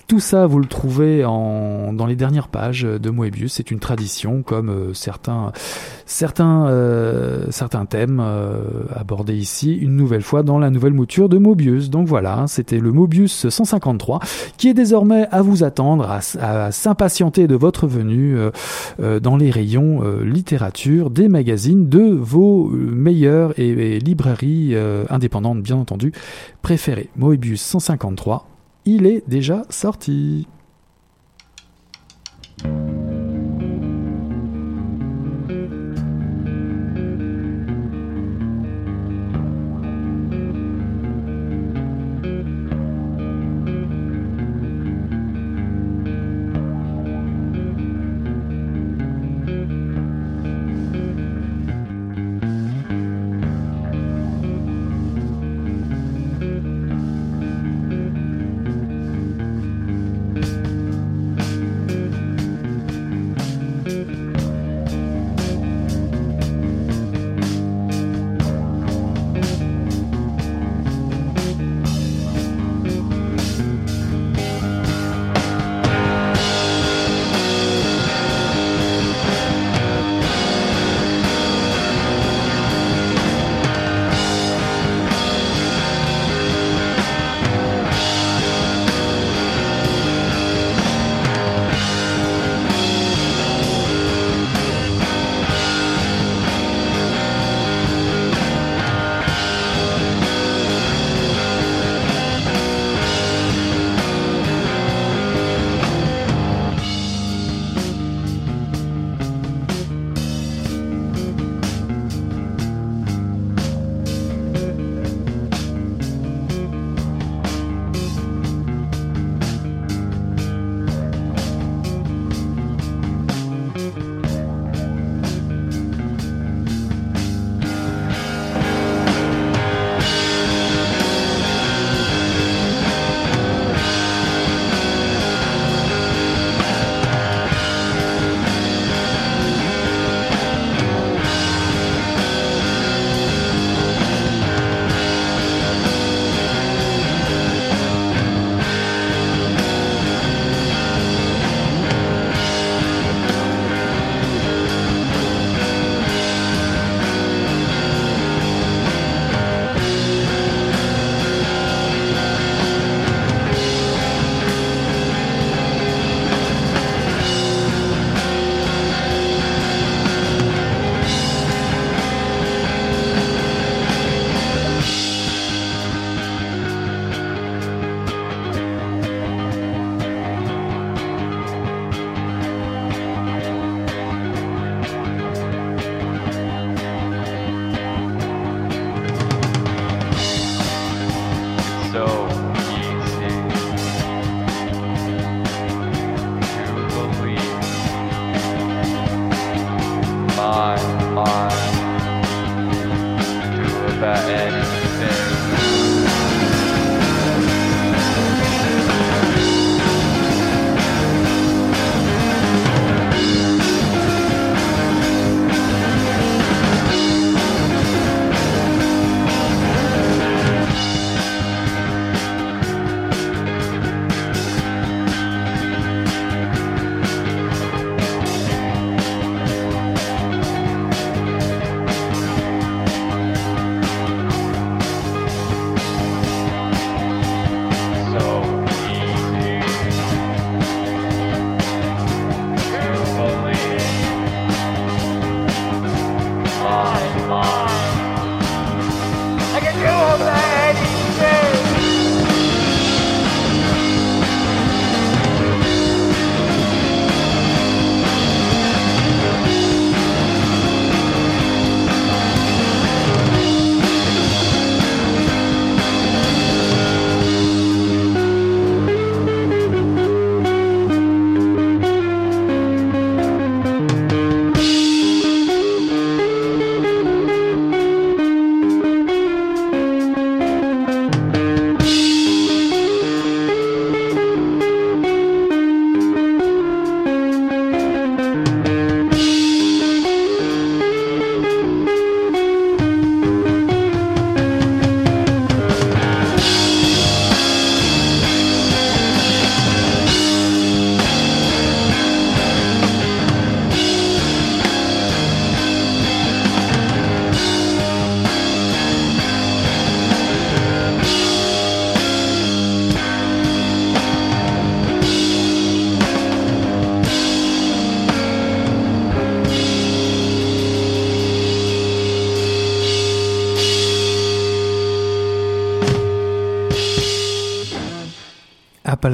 Tout 0.07 0.21
ça, 0.21 0.47
vous 0.47 0.59
le 0.59 0.67
trouvez 0.67 1.25
en, 1.25 1.95
dans 1.95 2.05
les 2.05 2.15
dernières 2.15 2.49
pages 2.49 2.83
de 2.83 3.11
Moebius. 3.11 3.55
C'est 3.55 3.71
une 3.71 3.79
tradition, 3.79 4.43
comme 4.43 4.69
euh, 4.69 4.93
certains, 4.93 5.53
certains, 6.05 6.67
euh, 6.67 7.47
certains 7.51 7.87
thèmes 7.87 8.21
euh, 8.23 8.65
abordés 8.95 9.37
ici, 9.37 9.75
une 9.75 9.97
nouvelle 9.97 10.21
fois 10.21 10.43
dans 10.43 10.59
la 10.59 10.69
nouvelle 10.69 10.93
mouture 10.93 11.31
de 11.31 11.39
Mobius. 11.39 11.89
Donc 11.89 12.07
voilà, 12.07 12.45
c'était 12.49 12.81
le 12.81 12.93
Mobius 12.93 13.49
153, 13.49 14.21
qui 14.59 14.69
est 14.69 14.75
désormais 14.75 15.27
à 15.31 15.41
vous 15.41 15.65
attendre, 15.65 16.11
à, 16.11 16.71
s'impatienter 16.71 17.47
de 17.47 17.55
votre 17.55 17.87
venue 17.87 18.37
dans 18.99 19.37
les 19.37 19.51
rayons 19.51 20.03
littérature 20.23 21.11
des 21.11 21.29
magazines 21.29 21.89
de 21.89 22.03
vos 22.03 22.69
meilleures 22.69 23.59
et, 23.59 23.99
librairies 23.99 24.75
indépendantes, 25.09 25.63
bien 25.63 25.77
entendu, 25.77 26.13
préférées. 26.63 27.09
Moebius 27.17 27.63
153, 27.63 28.54
il 28.85 29.07
est 29.07 29.29
déjà 29.29 29.63
sorti. 29.71 30.47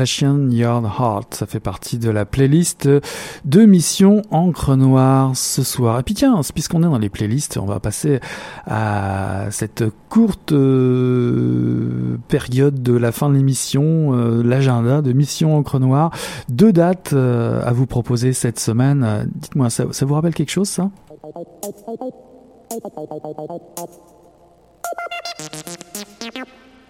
Appalachian 0.01 0.49
Yard 0.49 0.87
Heart. 0.87 1.35
Ça 1.35 1.45
fait 1.45 1.61
partie 1.61 1.99
de 1.99 2.09
la 2.09 2.25
playlist 2.25 2.89
de 3.45 3.67
Mission 3.67 4.23
Encre 4.31 4.75
Noire 4.75 5.37
ce 5.37 5.63
soir. 5.63 6.01
Et 6.01 6.03
puis 6.03 6.15
tiens, 6.15 6.41
puisqu'on 6.55 6.83
est 6.83 6.87
dans 6.87 6.97
les 6.97 7.11
playlists, 7.11 7.59
on 7.59 7.67
va 7.67 7.81
passer 7.81 8.19
à 8.67 9.49
cette 9.51 9.85
courte 10.09 10.53
euh, 10.53 12.17
période 12.29 12.83
de 12.83 12.97
la 12.97 13.13
fin 13.13 13.29
de 13.29 13.35
l'émission, 13.35 14.15
euh, 14.15 14.43
l'agenda 14.43 15.03
de 15.03 15.13
Mission 15.13 15.55
Encre 15.55 15.79
Noire. 15.79 16.13
Deux 16.49 16.73
dates 16.73 17.13
euh, 17.13 17.61
à 17.63 17.73
vous 17.75 17.85
proposer 17.85 18.33
cette 18.33 18.59
semaine. 18.59 19.29
Dites-moi, 19.35 19.69
ça, 19.69 19.85
ça 19.91 20.07
vous 20.07 20.15
rappelle 20.15 20.35
quelque 20.35 20.49
chose 20.49 20.71
ça? 20.71 20.89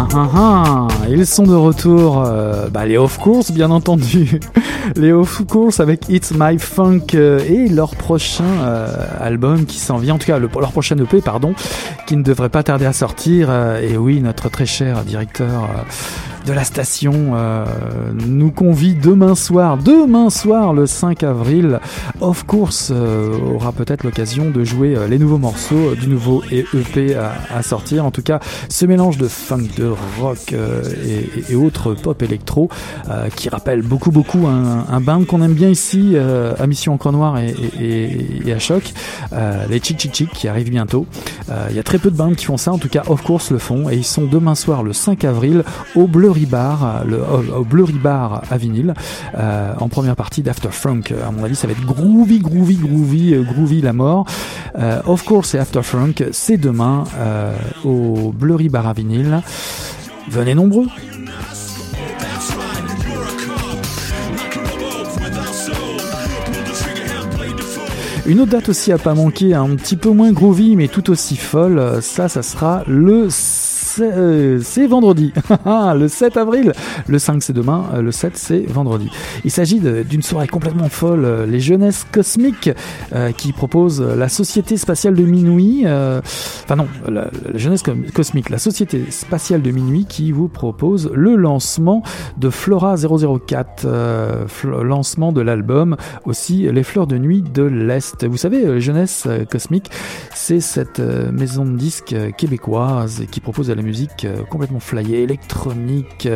Ah, 0.00 0.06
ah, 0.14 0.28
ah. 0.32 0.88
Ils 1.08 1.26
sont 1.26 1.42
de 1.42 1.56
retour, 1.56 2.22
euh, 2.24 2.68
bah, 2.68 2.86
les 2.86 2.96
Off 2.96 3.18
Course 3.18 3.50
bien 3.50 3.72
entendu, 3.72 4.38
les 4.96 5.10
Off 5.10 5.42
Course 5.44 5.80
avec 5.80 6.08
It's 6.08 6.32
My 6.38 6.56
Funk 6.56 7.06
euh, 7.14 7.40
et 7.40 7.68
leur 7.68 7.96
prochain 7.96 8.44
euh, 8.44 8.86
album 9.18 9.66
qui 9.66 9.80
s'en 9.80 9.96
vient, 9.96 10.14
en 10.14 10.18
tout 10.18 10.28
cas 10.28 10.38
le, 10.38 10.48
leur 10.60 10.70
prochain 10.70 10.96
EP 10.98 11.20
pardon, 11.20 11.52
qui 12.06 12.16
ne 12.16 12.22
devrait 12.22 12.48
pas 12.48 12.62
tarder 12.62 12.86
à 12.86 12.92
sortir. 12.92 13.50
Et 13.82 13.96
oui, 13.96 14.20
notre 14.20 14.48
très 14.48 14.66
cher 14.66 15.02
directeur 15.02 15.68
de 16.48 16.54
la 16.54 16.64
station 16.64 17.32
euh, 17.34 17.66
nous 18.26 18.50
convie 18.50 18.94
demain 18.94 19.34
soir, 19.34 19.76
demain 19.76 20.30
soir 20.30 20.72
le 20.72 20.86
5 20.86 21.22
avril. 21.22 21.78
Of 22.22 22.44
course 22.44 22.90
euh, 22.90 23.36
aura 23.54 23.72
peut-être 23.72 24.02
l'occasion 24.02 24.48
de 24.48 24.64
jouer 24.64 24.96
euh, 24.96 25.08
les 25.08 25.18
nouveaux 25.18 25.36
morceaux 25.36 25.94
du 25.94 26.08
nouveau 26.08 26.42
EP 26.50 27.14
à, 27.14 27.34
à, 27.54 27.62
sortir. 27.62 28.06
En 28.06 28.10
tout 28.10 28.22
cas, 28.22 28.40
ce 28.70 28.86
mélange 28.86 29.18
de 29.18 29.28
funk, 29.28 29.66
de 29.76 29.92
rock 30.18 30.54
et, 30.54 31.54
autres 31.54 31.94
pop 31.94 32.22
électro 32.22 32.68
qui 33.34 33.48
rappelle 33.48 33.82
beaucoup 33.82 34.12
beaucoup 34.12 34.46
un, 34.46 34.84
un 34.88 35.00
band 35.00 35.24
qu'on 35.24 35.42
aime 35.42 35.54
bien 35.54 35.68
ici 35.68 36.14
à 36.16 36.66
Mission 36.68 36.94
Encre 36.94 37.10
Noire 37.10 37.38
et, 37.38 38.52
à 38.52 38.58
Choc, 38.60 38.92
les 39.68 39.80
Chick 39.80 40.28
qui 40.32 40.46
arrivent 40.46 40.70
bientôt. 40.70 41.06
Il 41.70 41.76
y 41.76 41.80
a 41.80 41.82
très 41.82 41.98
peu 41.98 42.12
de 42.12 42.16
bandes 42.16 42.36
qui 42.36 42.44
font 42.44 42.56
ça, 42.56 42.72
en 42.72 42.78
tout 42.78 42.88
cas 42.88 43.02
Of 43.08 43.22
Course 43.22 43.50
le 43.50 43.58
font 43.58 43.90
et 43.90 43.96
ils 43.96 44.04
sont 44.04 44.26
demain 44.26 44.54
soir 44.54 44.84
le 44.84 44.92
5 44.92 45.24
avril 45.24 45.64
au 45.96 46.06
Bleu 46.06 46.28
Bar, 46.46 47.04
le, 47.06 47.18
au, 47.18 47.60
au 47.60 47.64
Blurry 47.64 47.94
Bar 47.94 48.42
à 48.50 48.56
vinyle, 48.56 48.94
euh, 49.36 49.72
en 49.78 49.88
première 49.88 50.16
partie 50.16 50.42
d'After 50.42 50.70
Funk. 50.70 51.02
À 51.26 51.30
mon 51.30 51.44
avis, 51.44 51.56
ça 51.56 51.66
va 51.66 51.72
être 51.72 51.84
groovy, 51.84 52.38
groovy, 52.38 52.76
groovy, 52.76 53.34
euh, 53.34 53.42
groovy 53.42 53.80
la 53.80 53.92
mort. 53.92 54.26
Euh, 54.78 55.00
of 55.06 55.24
course, 55.24 55.54
et 55.54 55.58
After 55.58 55.82
Funk, 55.82 56.14
c'est 56.32 56.56
demain 56.56 57.04
au 57.84 58.32
Blurry 58.32 58.68
Bar 58.68 58.86
à 58.86 58.92
vinyle. 58.92 59.40
Venez 60.28 60.54
nombreux. 60.54 60.86
Une 68.26 68.40
autre 68.40 68.50
date 68.50 68.68
aussi 68.68 68.92
à 68.92 68.98
pas 68.98 69.14
manquer, 69.14 69.54
un 69.54 69.74
petit 69.74 69.96
peu 69.96 70.10
moins 70.10 70.32
groovy 70.32 70.76
mais 70.76 70.88
tout 70.88 71.08
aussi 71.08 71.36
folle, 71.36 72.02
ça, 72.02 72.28
ça 72.28 72.42
sera 72.42 72.82
le 72.86 73.28
c'est 74.62 74.86
vendredi, 74.86 75.32
le 75.66 76.08
7 76.08 76.36
avril. 76.36 76.72
Le 77.06 77.18
5 77.18 77.42
c'est 77.42 77.52
demain, 77.52 77.84
le 78.00 78.12
7 78.12 78.36
c'est 78.36 78.60
vendredi. 78.66 79.10
Il 79.44 79.50
s'agit 79.50 79.80
d'une 79.80 80.22
soirée 80.22 80.48
complètement 80.48 80.88
folle, 80.88 81.46
les 81.48 81.60
Jeunesses 81.60 82.06
Cosmiques, 82.10 82.70
euh, 83.14 83.32
qui 83.32 83.52
proposent 83.52 84.00
la 84.02 84.28
Société 84.28 84.76
Spatiale 84.76 85.14
de 85.14 85.22
Minuit, 85.22 85.82
euh, 85.86 86.20
enfin 86.64 86.76
non, 86.76 86.86
la, 87.08 87.30
Jeunesse 87.54 87.82
Cosmique, 88.14 88.50
la 88.50 88.58
Société 88.58 89.10
Spatiale 89.10 89.62
de 89.62 89.70
Minuit 89.70 90.04
qui 90.06 90.32
vous 90.32 90.48
propose 90.48 91.10
le 91.14 91.36
lancement 91.36 92.02
de 92.36 92.50
Flora 92.50 92.96
004, 92.96 93.84
euh, 93.84 94.46
lancement 94.82 95.32
de 95.32 95.40
l'album, 95.40 95.96
aussi 96.24 96.70
Les 96.70 96.82
Fleurs 96.82 97.06
de 97.06 97.18
Nuit 97.18 97.42
de 97.42 97.62
l'Est. 97.62 98.26
Vous 98.26 98.36
savez, 98.36 98.80
Jeunesse 98.80 99.26
Cosmique, 99.50 99.90
c'est 100.34 100.60
cette 100.60 101.00
maison 101.00 101.64
de 101.64 101.76
disques 101.76 102.16
québécoise 102.36 103.24
qui 103.30 103.40
propose 103.40 103.70
à 103.70 103.74
la 103.74 103.82
musique 103.88 104.26
complètement 104.50 104.80
flyée, 104.80 105.22
électronique, 105.22 106.28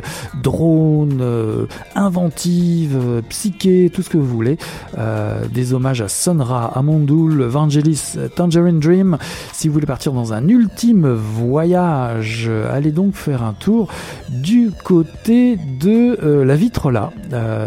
drone, 0.43 1.21
euh, 1.21 1.67
inventive, 1.95 2.97
euh, 2.97 3.23
psyché, 3.29 3.91
tout 3.93 4.03
ce 4.03 4.09
que 4.09 4.17
vous 4.17 4.27
voulez. 4.27 4.57
Euh, 4.97 5.45
des 5.53 5.75
hommages 5.75 6.01
à 6.01 6.09
Sonra, 6.09 6.73
à 6.75 6.81
Mondoul, 6.83 7.43
Vangelis, 7.43 8.15
Tangerine 8.35 8.81
Dream. 8.81 9.19
Si 9.53 9.69
vous 9.69 9.75
voulez 9.75 9.87
partir 9.87 10.13
dans 10.13 10.33
un 10.33 10.49
ultime 10.49 11.13
voyage, 11.13 12.51
allez 12.71 12.91
donc 12.91 13.15
faire 13.15 13.43
un 13.43 13.53
tour 13.53 13.89
du 14.31 14.71
côté 14.85 15.57
de 15.57 16.19
euh, 16.23 16.45
la 16.45 16.57
Vitre-là. 16.57 17.13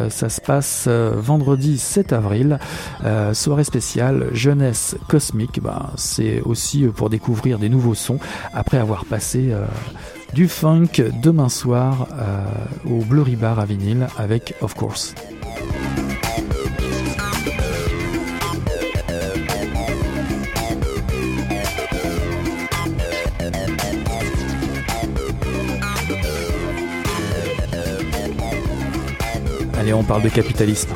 ça 0.09 0.29
se 0.29 0.41
passe 0.41 0.87
vendredi 0.87 1.77
7 1.77 2.13
avril. 2.13 2.59
soirée 3.33 3.63
spéciale 3.63 4.29
jeunesse 4.33 4.95
cosmique. 5.07 5.59
Bah, 5.61 5.91
C'est 5.95 6.41
aussi 6.41 6.85
pour 6.85 7.09
découvrir 7.09 7.59
des 7.59 7.69
nouveaux 7.69 7.95
sons 7.95 8.19
après 8.53 8.77
avoir 8.77 9.05
passé 9.05 9.53
du 10.33 10.47
funk 10.47 11.01
demain 11.21 11.49
soir 11.49 12.07
euh, 12.13 12.43
au 12.85 13.03
Blurry 13.03 13.35
Bar 13.35 13.59
à 13.59 13.65
vinyle 13.65 14.07
avec 14.17 14.53
Of 14.61 14.73
Course. 14.73 15.15
Allez, 29.79 29.93
on 29.93 30.03
parle 30.03 30.23
de 30.23 30.29
capitalisme. 30.29 30.93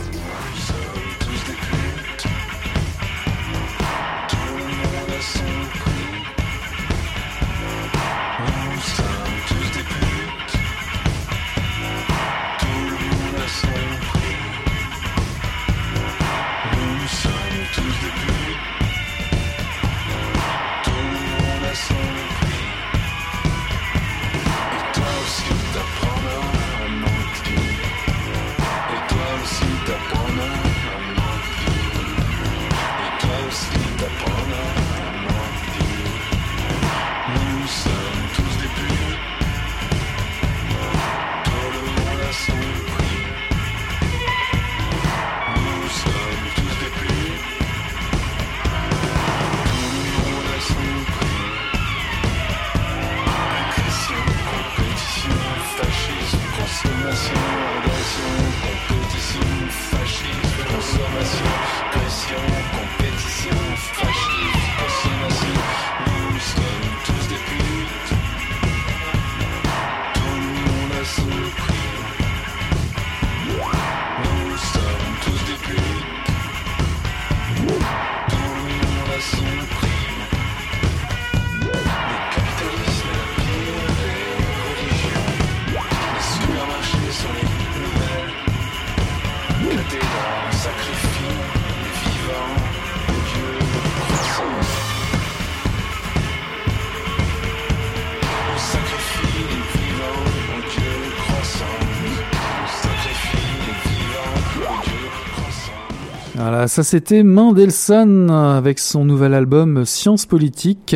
Ça 106.70 106.84
c'était 106.84 107.24
Mendelssohn 107.24 108.30
avec 108.30 108.78
son 108.78 109.04
nouvel 109.04 109.34
album 109.34 109.86
Science 109.86 110.28
politique. 110.28 110.96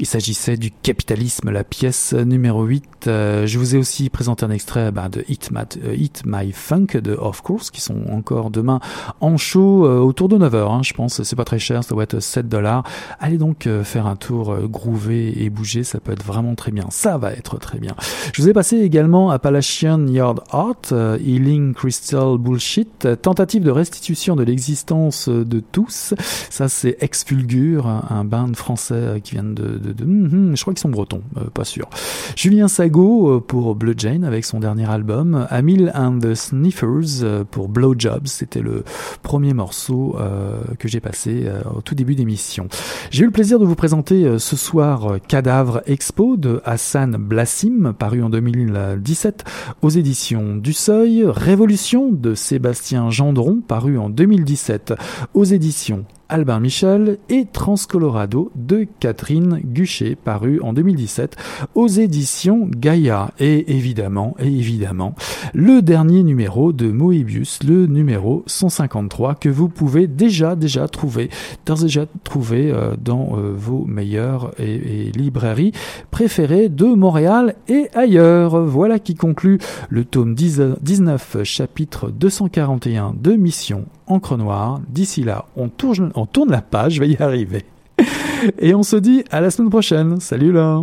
Il 0.00 0.06
s'agissait 0.06 0.56
du 0.56 0.72
capitalisme, 0.72 1.50
la 1.50 1.62
pièce 1.62 2.12
numéro 2.12 2.64
8. 2.64 3.06
Euh, 3.06 3.46
je 3.46 3.58
vous 3.58 3.74
ai 3.76 3.78
aussi 3.78 4.10
présenté 4.10 4.44
un 4.44 4.50
extrait 4.50 4.90
bah, 4.90 5.08
de 5.08 5.24
Hit, 5.28 5.50
euh, 5.54 5.96
My 6.26 6.52
Funk 6.52 6.98
de 7.02 7.14
Of 7.14 7.40
Course, 7.42 7.70
qui 7.70 7.80
sont 7.80 7.96
encore 8.10 8.50
demain 8.50 8.80
en 9.20 9.36
show 9.36 9.86
euh, 9.86 9.98
autour 9.98 10.28
de 10.28 10.38
9h, 10.38 10.70
hein, 10.70 10.82
je 10.82 10.92
pense. 10.92 11.22
C'est 11.22 11.36
pas 11.36 11.44
très 11.44 11.60
cher, 11.60 11.84
ça 11.84 11.94
doit 11.94 12.02
être 12.02 12.18
7 12.20 12.48
dollars. 12.48 12.82
Allez 13.20 13.38
donc 13.38 13.68
faire 13.84 14.06
un 14.06 14.16
tour 14.16 14.56
groover 14.68 15.44
et 15.44 15.50
bouger, 15.50 15.84
ça 15.84 16.00
peut 16.00 16.12
être 16.12 16.24
vraiment 16.24 16.56
très 16.56 16.72
bien. 16.72 16.86
Ça 16.90 17.16
va 17.16 17.32
être 17.32 17.58
très 17.58 17.78
bien. 17.78 17.94
Je 18.32 18.42
vous 18.42 18.48
ai 18.48 18.52
passé 18.52 18.78
également 18.78 19.30
Appalachian 19.30 20.04
Yard 20.08 20.40
Art, 20.50 20.92
Healing 20.92 21.74
Crystal 21.74 22.38
Bullshit, 22.38 23.06
tentative 23.22 23.62
de 23.62 23.70
restitution 23.70 24.34
de 24.34 24.42
l'existence 24.42 25.21
de 25.28 25.60
tous. 25.60 26.14
Ça 26.50 26.68
c'est 26.68 26.96
Expulgure, 27.00 27.86
un 27.86 28.24
band 28.24 28.52
français 28.54 29.20
qui 29.22 29.32
vient 29.32 29.44
de... 29.44 29.78
de, 29.78 30.04
hum, 30.04 30.52
je 30.54 30.60
crois 30.60 30.74
qu'ils 30.74 30.80
sont 30.80 30.88
bretons, 30.88 31.22
pas 31.54 31.64
sûr. 31.64 31.88
Julien 32.36 32.68
Sago 32.68 33.40
pour 33.40 33.74
Blue 33.74 33.94
Jane 33.96 34.24
avec 34.24 34.44
son 34.44 34.60
dernier 34.60 34.88
album, 34.88 35.46
Amil 35.50 35.92
and 35.94 36.18
the 36.18 36.34
Sniffers 36.34 37.44
pour 37.50 37.68
Blowjobs, 37.68 38.26
c'était 38.26 38.60
le 38.60 38.84
premier 39.22 39.54
morceau 39.54 40.16
euh, 40.18 40.60
que 40.78 40.88
j'ai 40.88 41.00
passé 41.00 41.44
euh, 41.46 41.60
au 41.76 41.80
tout 41.80 41.94
début 41.94 42.14
d'émission. 42.14 42.68
J'ai 43.10 43.22
eu 43.22 43.26
le 43.26 43.32
plaisir 43.32 43.58
de 43.58 43.64
vous 43.64 43.74
présenter 43.74 44.24
euh, 44.24 44.38
ce 44.38 44.56
soir 44.56 45.16
Cadavre 45.28 45.82
Expo 45.86 46.36
de 46.36 46.60
Hassan 46.64 47.16
Blassim, 47.16 47.92
paru 47.98 48.22
en 48.22 48.30
2017 48.30 49.44
aux 49.82 49.88
éditions 49.88 50.56
du 50.56 50.72
Seuil, 50.72 51.24
Révolution 51.26 52.10
de 52.10 52.34
Sébastien 52.34 53.10
Gendron, 53.10 53.60
paru 53.66 53.98
en 53.98 54.08
2017 54.08 54.94
aux 55.34 55.44
éditions 55.44 56.04
Albin 56.32 56.60
Michel 56.60 57.18
et 57.28 57.44
Transcolorado 57.44 58.50
de 58.54 58.86
Catherine 59.00 59.60
Guchet, 59.62 60.16
paru 60.16 60.60
en 60.62 60.72
2017 60.72 61.36
aux 61.74 61.88
éditions 61.88 62.70
Gaïa. 62.74 63.32
Et 63.38 63.76
évidemment, 63.76 64.34
et 64.38 64.46
évidemment, 64.46 65.14
le 65.52 65.82
dernier 65.82 66.22
numéro 66.22 66.72
de 66.72 66.90
Moebius, 66.90 67.62
le 67.64 67.86
numéro 67.86 68.44
153, 68.46 69.34
que 69.34 69.50
vous 69.50 69.68
pouvez 69.68 70.06
déjà, 70.06 70.56
déjà 70.56 70.88
trouver, 70.88 71.28
déjà 71.66 72.06
trouver 72.24 72.70
euh, 72.70 72.94
dans 72.98 73.36
euh, 73.36 73.52
vos 73.54 73.84
meilleures 73.84 74.52
et, 74.58 75.12
librairies 75.14 75.72
préférées 76.10 76.70
de 76.70 76.86
Montréal 76.86 77.56
et 77.68 77.88
ailleurs. 77.94 78.58
Voilà 78.58 78.98
qui 78.98 79.16
conclut 79.16 79.58
le 79.90 80.06
tome 80.06 80.34
19, 80.34 81.42
chapitre 81.42 82.10
241 82.10 83.14
de 83.20 83.32
Mission 83.32 83.84
Encre 84.12 84.36
Noire. 84.36 84.80
D'ici 84.88 85.22
là, 85.22 85.46
on 85.56 85.68
tourne, 85.68 86.12
on 86.14 86.26
tourne 86.26 86.50
la 86.50 86.60
page, 86.60 86.94
je 86.94 87.00
vais 87.00 87.10
y 87.10 87.16
arriver. 87.22 87.64
Et 88.58 88.74
on 88.74 88.82
se 88.82 88.96
dit 88.96 89.24
à 89.30 89.40
la 89.40 89.50
semaine 89.50 89.70
prochaine. 89.70 90.20
Salut 90.20 90.52
là 90.52 90.82